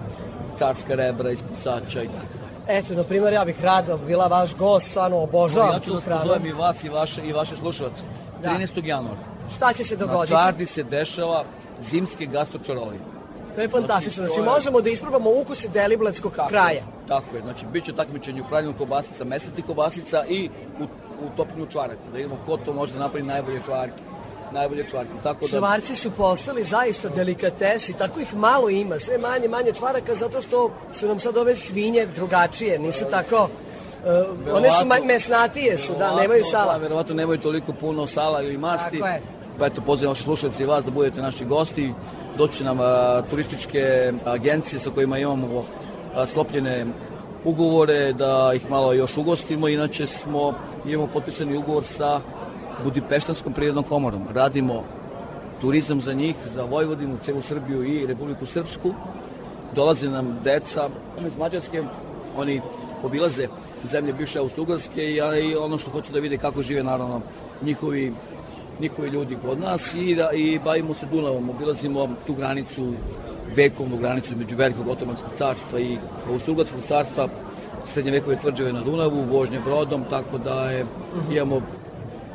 [0.58, 2.37] carska rebra iz pucača i tako.
[2.68, 6.20] Eto, na primjer, ja bih rado bila vaš gost, stvarno obožavam ja ću da hranu.
[6.22, 8.02] pozovem i vas i vaše, i vaše slušalce.
[8.42, 8.50] Da.
[8.50, 8.84] 13.
[8.84, 9.18] januara.
[9.56, 10.32] Šta će se Na dogoditi?
[10.32, 11.44] Čardi se dešava
[11.80, 13.00] zimske gastročarolije.
[13.54, 14.12] To je fantastično.
[14.14, 16.82] Znači, Znači, je- možemo da isprobamo ukuse Deliblatskog kraja.
[17.08, 20.48] Tako je, znači bit će takmičenje u pravljenju kobasica, mesati kobasica i
[20.80, 20.84] u,
[21.20, 22.00] u topljenju čvaraka.
[22.12, 24.02] Da vidimo ko to može da napravi najbolje čvarke.
[24.52, 25.10] Najbolje čvarke.
[25.22, 30.14] Tako da, Čvarci su postali zaista delikatesi, tako ih malo ima, sve manje, manje čvaraka,
[30.14, 33.48] zato što su nam sad ove svinje drugačije, nisu tako
[33.98, 36.72] Uh, one su mesnatije su, da, nemaju sala.
[36.72, 38.98] Da, verovatno nemaju toliko puno sala ili masti.
[38.98, 39.20] Tako je.
[39.58, 41.92] Pa eto, pozivam vaše slušalci i vas da budete naši gosti.
[42.36, 45.64] Doći nam a, turističke agencije sa kojima imamo
[46.14, 46.86] a, sklopljene
[47.44, 49.68] ugovore, da ih malo još ugostimo.
[49.68, 50.54] Inače smo,
[50.86, 52.20] imamo potpisani ugovor sa
[52.84, 54.22] Budipeštanskom prirodnom komorom.
[54.34, 54.84] Radimo
[55.60, 58.94] turizam za njih, za Vojvodinu, celu Srbiju i Republiku Srpsku.
[59.74, 60.88] Dolaze nam deca
[61.26, 61.82] iz Mađarske,
[62.36, 62.60] oni
[63.02, 63.48] obilaze
[63.90, 67.20] zemlje bivše Austrougarske i, i ono što hoće da vide kako žive naravno
[67.62, 68.12] njihovi
[68.80, 72.92] njihovi ljudi kod nas i, da, i bavimo se Dunavom, obilazimo tu granicu,
[73.56, 75.98] vekovnu granicu između Velikog otomanskog carstva i
[76.32, 77.28] Austrougarskog carstva,
[77.92, 80.86] srednje vekove tvrđave na Dunavu, vožnje brodom, tako da je,
[81.30, 81.60] imamo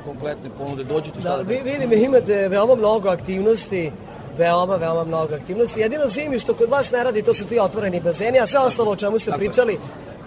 [0.06, 3.92] kompletne ponude, dođite šta Da, da, vi, vidim, imate veoma mnogo aktivnosti,
[4.38, 5.80] veoma, veoma mnogo aktivnosti.
[5.80, 8.92] Jedino zimi što kod vas ne radi, to su ti otvoreni bazeni, a sve ostalo
[8.92, 9.78] o čemu ste Tako pričali,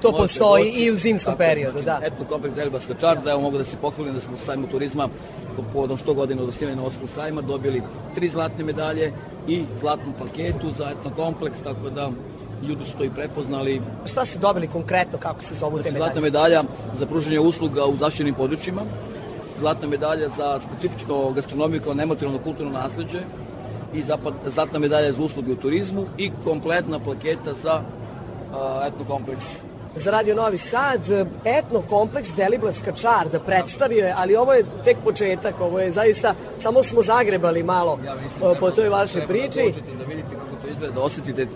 [0.02, 0.78] to postoji može.
[0.84, 2.00] i u zimskom Tako periodu, da.
[2.04, 5.08] Etno kompleks Delbarska čarda, evo mogu da se pohvalim da smo u sajmu turizma
[5.56, 7.82] po povodom 100 godina od osnivanja Novskog sajma dobili
[8.14, 9.12] tri zlatne medalje
[9.48, 12.10] i zlatnu paketu za etno kompleks, tako da
[12.68, 13.80] ljudi su to i prepoznali.
[14.06, 16.20] Šta ste dobili konkretno, kako se zovu te Zlatna medalje?
[16.20, 16.62] medalja
[16.98, 18.82] za pružanje usluga u zaštićenim područjima,
[19.58, 23.18] zlatna medalja za specifično gastronomiju kao nematerijalno kulturno nasleđe
[23.94, 27.82] i zapad, zlatna medalja za usluge u turizmu i kompletna plaketa za
[28.86, 29.44] etno kompleks
[29.96, 31.00] Za Radio Novi Sad,
[31.44, 36.82] etno kompleks Deliblatska čarda predstavio je, ali ovo je tek početak, ovo je zaista, samo
[36.82, 39.62] smo zagrebali malo uh, po toj vašoj da priči.
[39.62, 41.46] dođete da vidite kako to izgleda, da osetite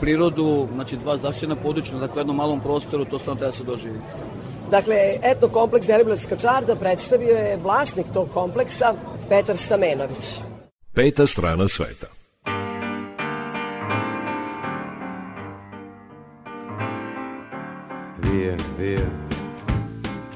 [0.00, 3.64] prirodu, znači dva zaštićena područja na tako jednom malom prostoru, to samo treba da se
[3.64, 3.98] doživi.
[4.74, 8.94] Dakle, etno kompleks Deliblatska čarda predstavio je vlasnik tog kompleksa,
[9.28, 10.40] Petar Stamenović.
[10.94, 12.06] Peta strana sveta.
[18.22, 19.06] Via, via,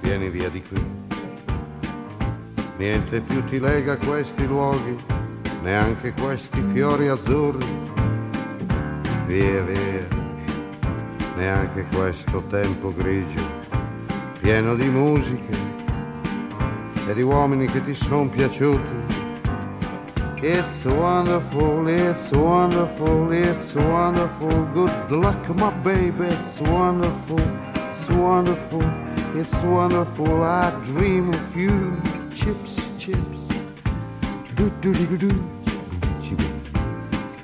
[0.02, 0.82] vieni via di qui.
[2.78, 4.96] Niente più ti lega a questi luoghi,
[5.62, 7.66] neanche questi fiori azzurri.
[9.26, 10.06] Via, via,
[11.36, 13.57] neanche questo tempo grigio,
[14.40, 15.56] pieno di musiche
[17.06, 19.06] e di uomini che ti sono piaciuti.
[20.40, 24.64] It's wonderful, it's wonderful, it's wonderful.
[24.72, 28.82] Good luck, my baby, it's wonderful, it's wonderful,
[29.34, 30.42] it's wonderful.
[30.44, 32.00] I dream of you,
[32.32, 33.38] chips, chips.
[34.54, 35.44] Do do do do do,
[36.22, 36.62] chiboom,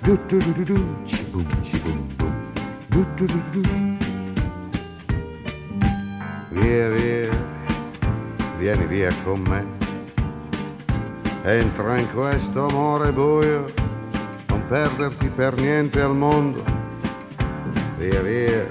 [0.04, 2.52] do do do do do, chiboom, chiboom, boom.
[2.90, 3.93] Do do do do.
[6.54, 7.30] Via, via,
[8.58, 9.66] vieni via con me.
[11.42, 13.72] Entra in questo amore buio,
[14.46, 16.62] non perderti per niente al mondo.
[17.98, 18.70] Via via,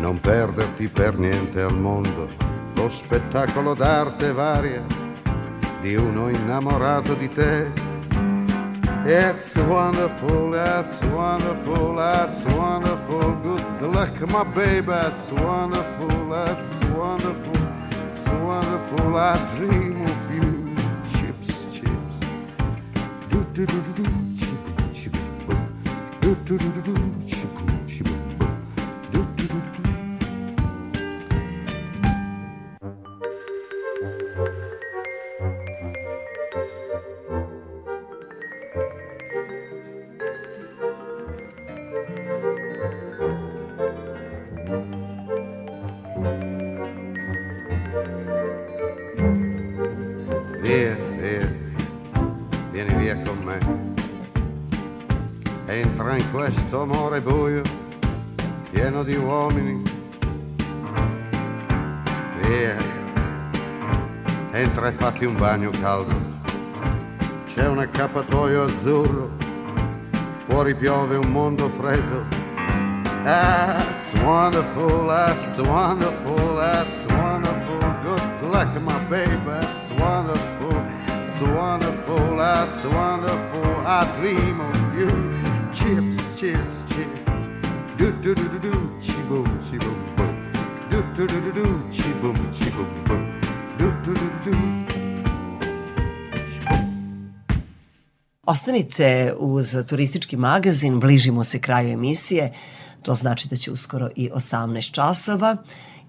[0.00, 2.28] non perderti per niente al mondo.
[2.74, 4.84] Lo spettacolo d'arte varia
[5.80, 7.89] di uno innamorato di te.
[9.02, 13.32] It's wonderful, it's wonderful, it's wonderful.
[13.78, 17.56] Good luck, my baby, it's wonderful, it's wonderful,
[18.06, 19.16] it's wonderful.
[19.16, 20.76] I dream of you.
[21.12, 22.14] Chips, chips.
[23.30, 24.10] Do do do do do.
[25.46, 25.82] Boom.
[26.20, 27.19] Do do do do do.
[56.70, 57.62] Questo amore buio,
[58.70, 59.82] pieno di uomini.
[62.40, 62.76] Via,
[64.52, 66.14] entra e fatti un bagno caldo.
[67.46, 69.30] C'è un accappatoio azzurro,
[70.46, 72.24] fuori piove un mondo freddo.
[73.24, 77.78] That's wonderful, that's wonderful, that's wonderful.
[78.04, 80.84] Good luck, my baby, that's wonderful,
[81.26, 83.84] it's wonderful, that's wonderful.
[83.84, 85.39] I dream of you.
[86.40, 86.58] Chips,
[86.88, 87.20] chips.
[87.98, 88.72] Do do do do do,
[89.02, 90.34] chi boom, chi boom boom.
[90.90, 93.40] Do do do do do, chi boom, chi boom boom.
[93.78, 94.56] Do do do do do.
[98.46, 102.52] Ostanite uz turistički magazin, bližimo se kraju emisije,
[103.02, 105.56] to znači da će uskoro i 18 časova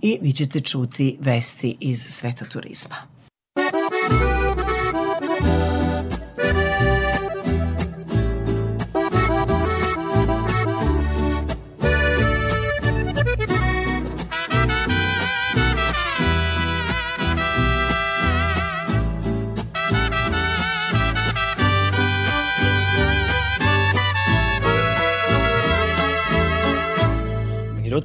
[0.02, 2.96] i vi ćete čuti vesti iz sveta turizma.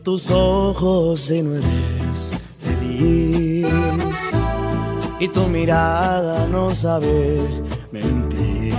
[0.02, 3.68] Tus ojos y no eres feliz.
[5.18, 7.40] Y tu mirada no sabe
[7.90, 8.74] mentir.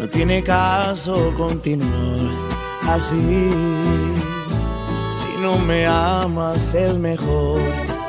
[0.00, 2.30] No tiene caso continuar
[2.88, 3.50] así.
[5.18, 7.60] Si no me amas es mejor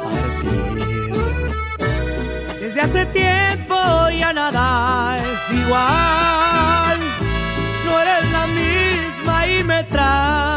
[0.04, 1.14] partir.
[2.60, 3.76] Desde hace tiempo
[4.18, 7.00] ya nada es igual.
[7.86, 10.57] No eres la misma y me mal.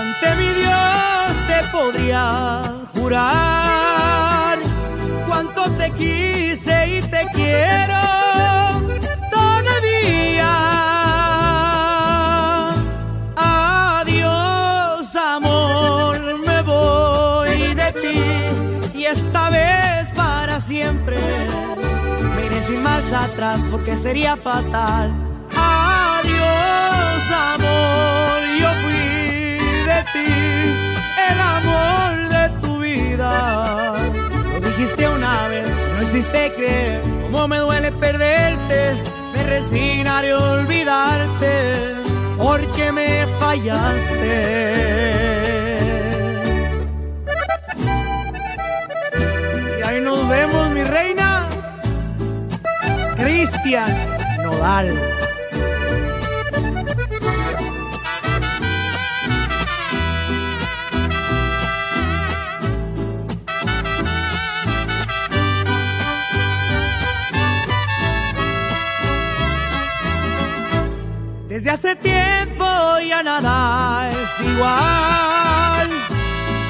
[0.00, 2.62] Ante mi Dios te podría
[2.94, 4.58] jurar
[5.26, 8.00] cuánto te quise y te quiero
[9.30, 10.52] todavía.
[13.36, 21.18] Adiós, amor, me voy de ti y esta vez para siempre.
[22.34, 25.12] Me iré sin marcha atrás porque sería fatal.
[25.54, 27.24] Adiós,
[27.54, 28.21] amor,
[31.62, 33.94] de tu vida.
[34.52, 39.02] Lo dijiste una vez, no hiciste creer cómo me duele perderte.
[39.34, 41.96] Me resignaré a olvidarte
[42.36, 44.72] porque me fallaste.
[49.78, 51.48] Y ahí nos vemos, mi reina.
[53.16, 53.94] Cristian
[54.42, 54.88] Nodal.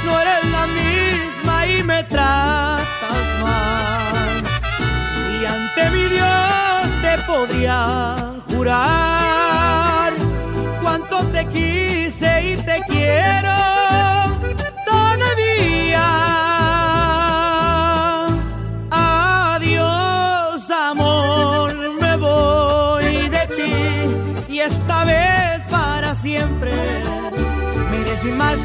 [0.04, 4.42] No eres la misma y me tratas mal.
[5.40, 8.16] Y ante mi Dios te podría
[8.52, 10.12] jurar
[10.80, 12.01] cuánto te quise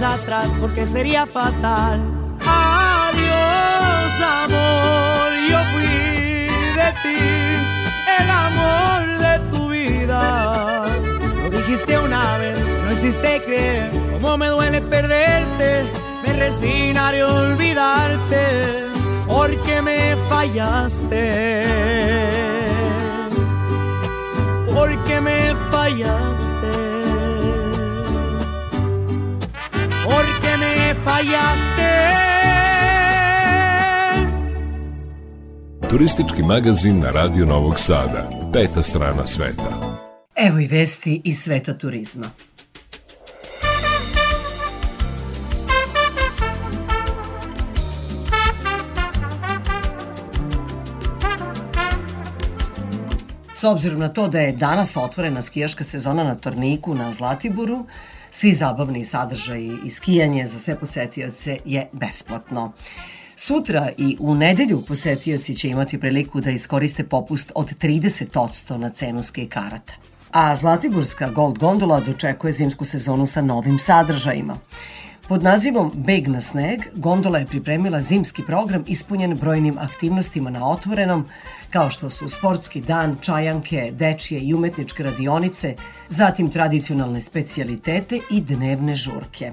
[0.01, 1.99] atrás porque sería fatal.
[2.45, 4.11] Adiós,
[4.43, 6.49] amor, yo fui
[6.79, 7.19] de ti,
[8.19, 10.83] el amor de tu vida.
[11.43, 15.83] Lo dijiste una vez, no hiciste creer cómo me duele perderte.
[16.25, 18.87] Me resignaré a olvidarte
[19.27, 21.65] porque me fallaste.
[24.73, 26.46] Porque me fallaste.
[30.07, 31.91] Porque me fallaste.
[35.89, 38.29] Turistički magazin na Radio Novog Sada.
[38.53, 39.97] Peta strana sveta.
[40.35, 42.25] Evo i vesti iz sveta turizma.
[53.53, 57.85] S obzirom na to da je danas otvorena skijaška sezona na Torniku na Zlatiboru,
[58.37, 62.71] svi zabavni sadržaji i skijanje za sve posetioce je besplatno.
[63.35, 69.23] Sutra i u nedelju posetioci će imati priliku da iskoriste popust od 30% na cenu
[69.23, 69.93] ski karata.
[70.31, 74.57] A Zlatiborska Gold Gondola dočekuje zimsku sezonu sa novim sadržajima.
[75.27, 81.25] Pod nazivom Beg na sneg, gondola je pripremila zimski program ispunjen brojnim aktivnostima na otvorenom,
[81.71, 85.75] kao što su sportski dan, čajanke, dečije i umetničke radionice,
[86.09, 89.51] zatim tradicionalne specijalitete i dnevne žurke.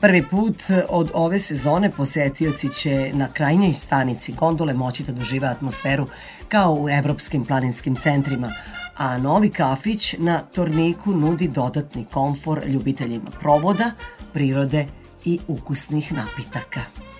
[0.00, 6.06] Prvi put od ove sezone posetioci će na krajnjoj stanici gondole moći da dožive atmosferu
[6.48, 8.52] kao u evropskim planinskim centrima,
[8.96, 13.90] a novi kafić na Torniku nudi dodatni komfor ljubiteljima provoda,
[14.32, 14.86] prirode
[15.24, 17.11] i ukusnih napitaka.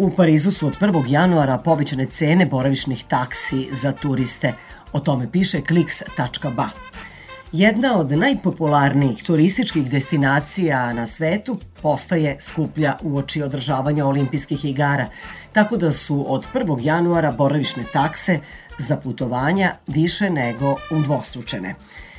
[0.00, 1.04] U Parizu su od 1.
[1.08, 4.52] januara povećane cene boravišnih taksi za turiste.
[4.92, 6.68] O tome piše kliks.ba.
[7.52, 15.06] Jedna od najpopularnijih turističkih destinacija na svetu postaje skuplja u oči održavanja olimpijskih igara,
[15.52, 16.78] tako da su od 1.
[16.82, 18.38] januara boravišne takse
[18.78, 21.74] za putovanja više nego udvostručene.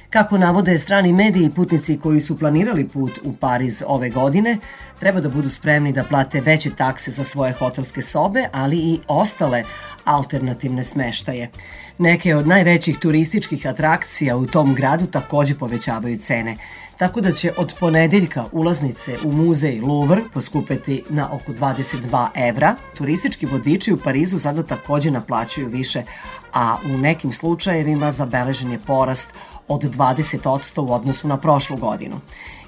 [0.09, 4.57] Kako navode strani mediji, putnici koji su planirali put u Pariz ove godine
[4.99, 9.63] treba da budu spremni da plate veće takse za svoje hotelske sobe, ali i ostale
[10.05, 11.49] alternativne smeštaje.
[11.97, 16.55] Neke od najvećih turističkih atrakcija u tom gradu takođe povećavaju cene,
[16.97, 22.75] tako da će od ponedeljka ulaznice u muzej Louvre poskupeti na oko 22 evra.
[22.97, 26.03] Turistički vodiči u Parizu sada takođe naplaćuju više,
[26.53, 29.33] a u nekim slučajevima zabeležen je porast
[29.69, 32.19] od 20% u odnosu na prošlu godinu.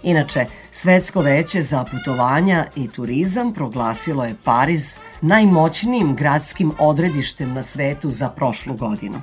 [0.04, 8.10] Inače, Svetsko veće za putovanja i turizam proglasilo je Pariz najmoćnijim gradskim odredištem na svetu
[8.10, 9.22] za prošlu godinu.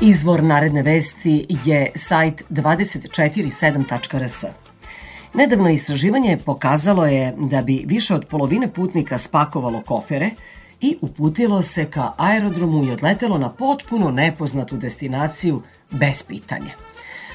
[0.00, 4.67] Izvor naredne vesti je sajt 247.rs.
[5.38, 10.30] Nedavno istraživanje pokazalo je da bi više od polovine putnika spakovalo kofere
[10.80, 16.72] i uputilo se ka aerodromu i odletelo na potpuno nepoznatu destinaciju bez pitanja.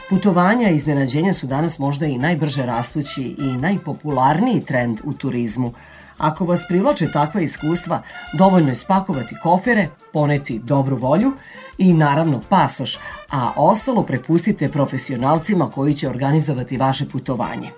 [0.09, 5.73] Putovanja i iznenađenja su danas možda i najbrže rastući i najpopularniji trend u turizmu.
[6.17, 8.01] Ako vas privlače takva iskustva,
[8.34, 11.31] dovoljno je spakovati kofere, poneti dobru volju
[11.77, 12.97] i naravno pasoš,
[13.31, 17.69] a ostalo prepustite profesionalcima koji će organizovati vaše putovanje.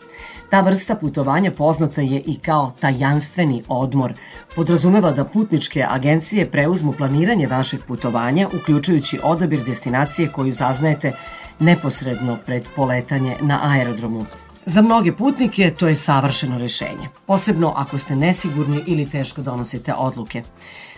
[0.50, 4.14] Ta vrsta putovanja poznata je i kao tajanstveni odmor.
[4.56, 11.14] Podrazumeva da putničke agencije preuzmu planiranje vašeg putovanja, uključujući odabir destinacije koju zaznajete
[11.60, 14.26] neposredno pred poletanje na aerodromu.
[14.66, 20.44] Za mnoge putnike to je savršeno rešenje, posebno ako ste nesigurni ili teško donosite odluke.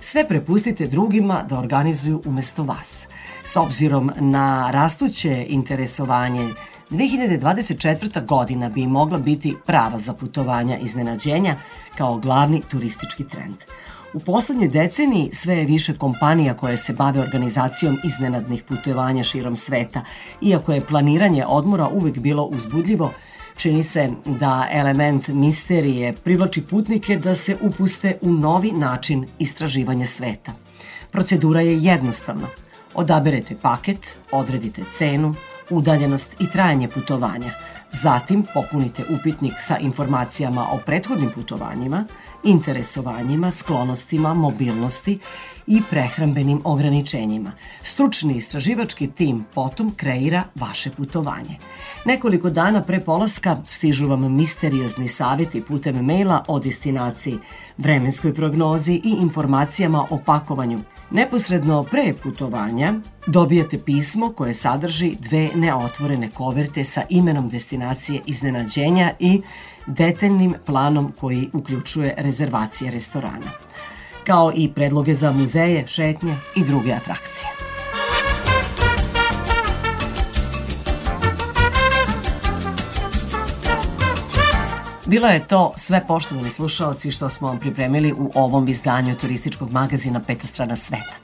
[0.02, 3.07] Sve prepustite drugima da organizuju umesto vas.
[3.44, 6.53] S obzirom na rastuće interesovanje
[6.90, 8.26] 2024.
[8.26, 11.56] godina bi mogla biti prava za putovanja iznenađenja
[11.98, 13.56] kao glavni turistički trend.
[14.14, 20.02] U poslednjoj deceniji sve je više kompanija koje se bave organizacijom iznenadnih putovanja širom sveta.
[20.41, 23.11] Iako je planiranje odmora uvek bilo uzbudljivo,
[23.58, 30.52] čini se da element misterije privlači putnike da se upuste u novi način istraživanja sveta.
[31.12, 32.48] Procedura je jednostavna.
[32.94, 35.36] Odaberete paket, odredite cenu,
[35.70, 37.52] udaljenost i trajanje putovanja.
[37.92, 42.06] Zatim popunite upitnik sa informacijama o prethodnim putovanjima,
[42.44, 45.20] interesovanjima, sklonostima, mobilnosti
[45.68, 47.52] i prehrambenim ograničenjima.
[47.84, 51.58] Stručni istraživački tim potom kreira vaše putovanje.
[52.06, 57.38] Nekoliko dana pre polaska stižu vam misteriozni savjeti putem maila o destinaciji,
[57.78, 60.80] vremenskoj prognozi i informacijama o pakovanju.
[61.11, 62.94] Neposredno pre putovanja
[63.28, 69.41] dobijate pismo koje sadrži dve neotvorene koverte sa imenom destinacije iznenađenja i
[69.88, 73.52] detaljnim planom koji uključuje rezervacije restorana,
[74.24, 77.66] kao i predloge za muzeje, šetnje i druge atrakcije.
[85.08, 90.22] Bilo je to sve poštovani slušaoci što smo vam pripremili u ovom izdanju turističkog magazina
[90.28, 91.16] Peta strana sveta.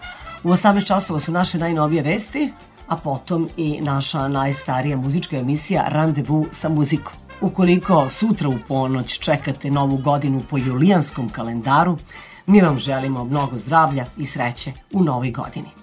[0.44, 2.54] U 18 časova su naše najnovije vesti,
[2.88, 7.14] a potom i naša najstarija muzička emisija Randevu sa muzikom.
[7.42, 11.98] Ukoliko sutra u ponoć čekate novu godinu po julijanskom kalendaru,
[12.46, 15.83] mi vam želimo mnogo zdravlja i sreće u novoj godini.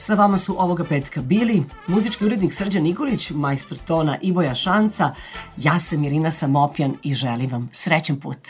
[0.00, 5.14] Sa vama su ovoga petka bili muzički urednik Srđan Nikolić, majstor tona Ivoja Šanca,
[5.56, 8.48] ja sam Irina Samopjan i želim vam srećan put.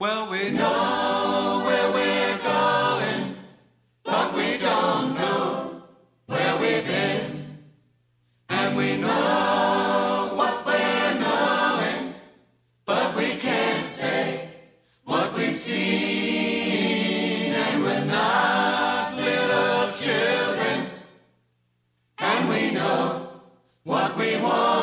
[0.00, 1.21] Well, we know.
[23.84, 24.81] What we want.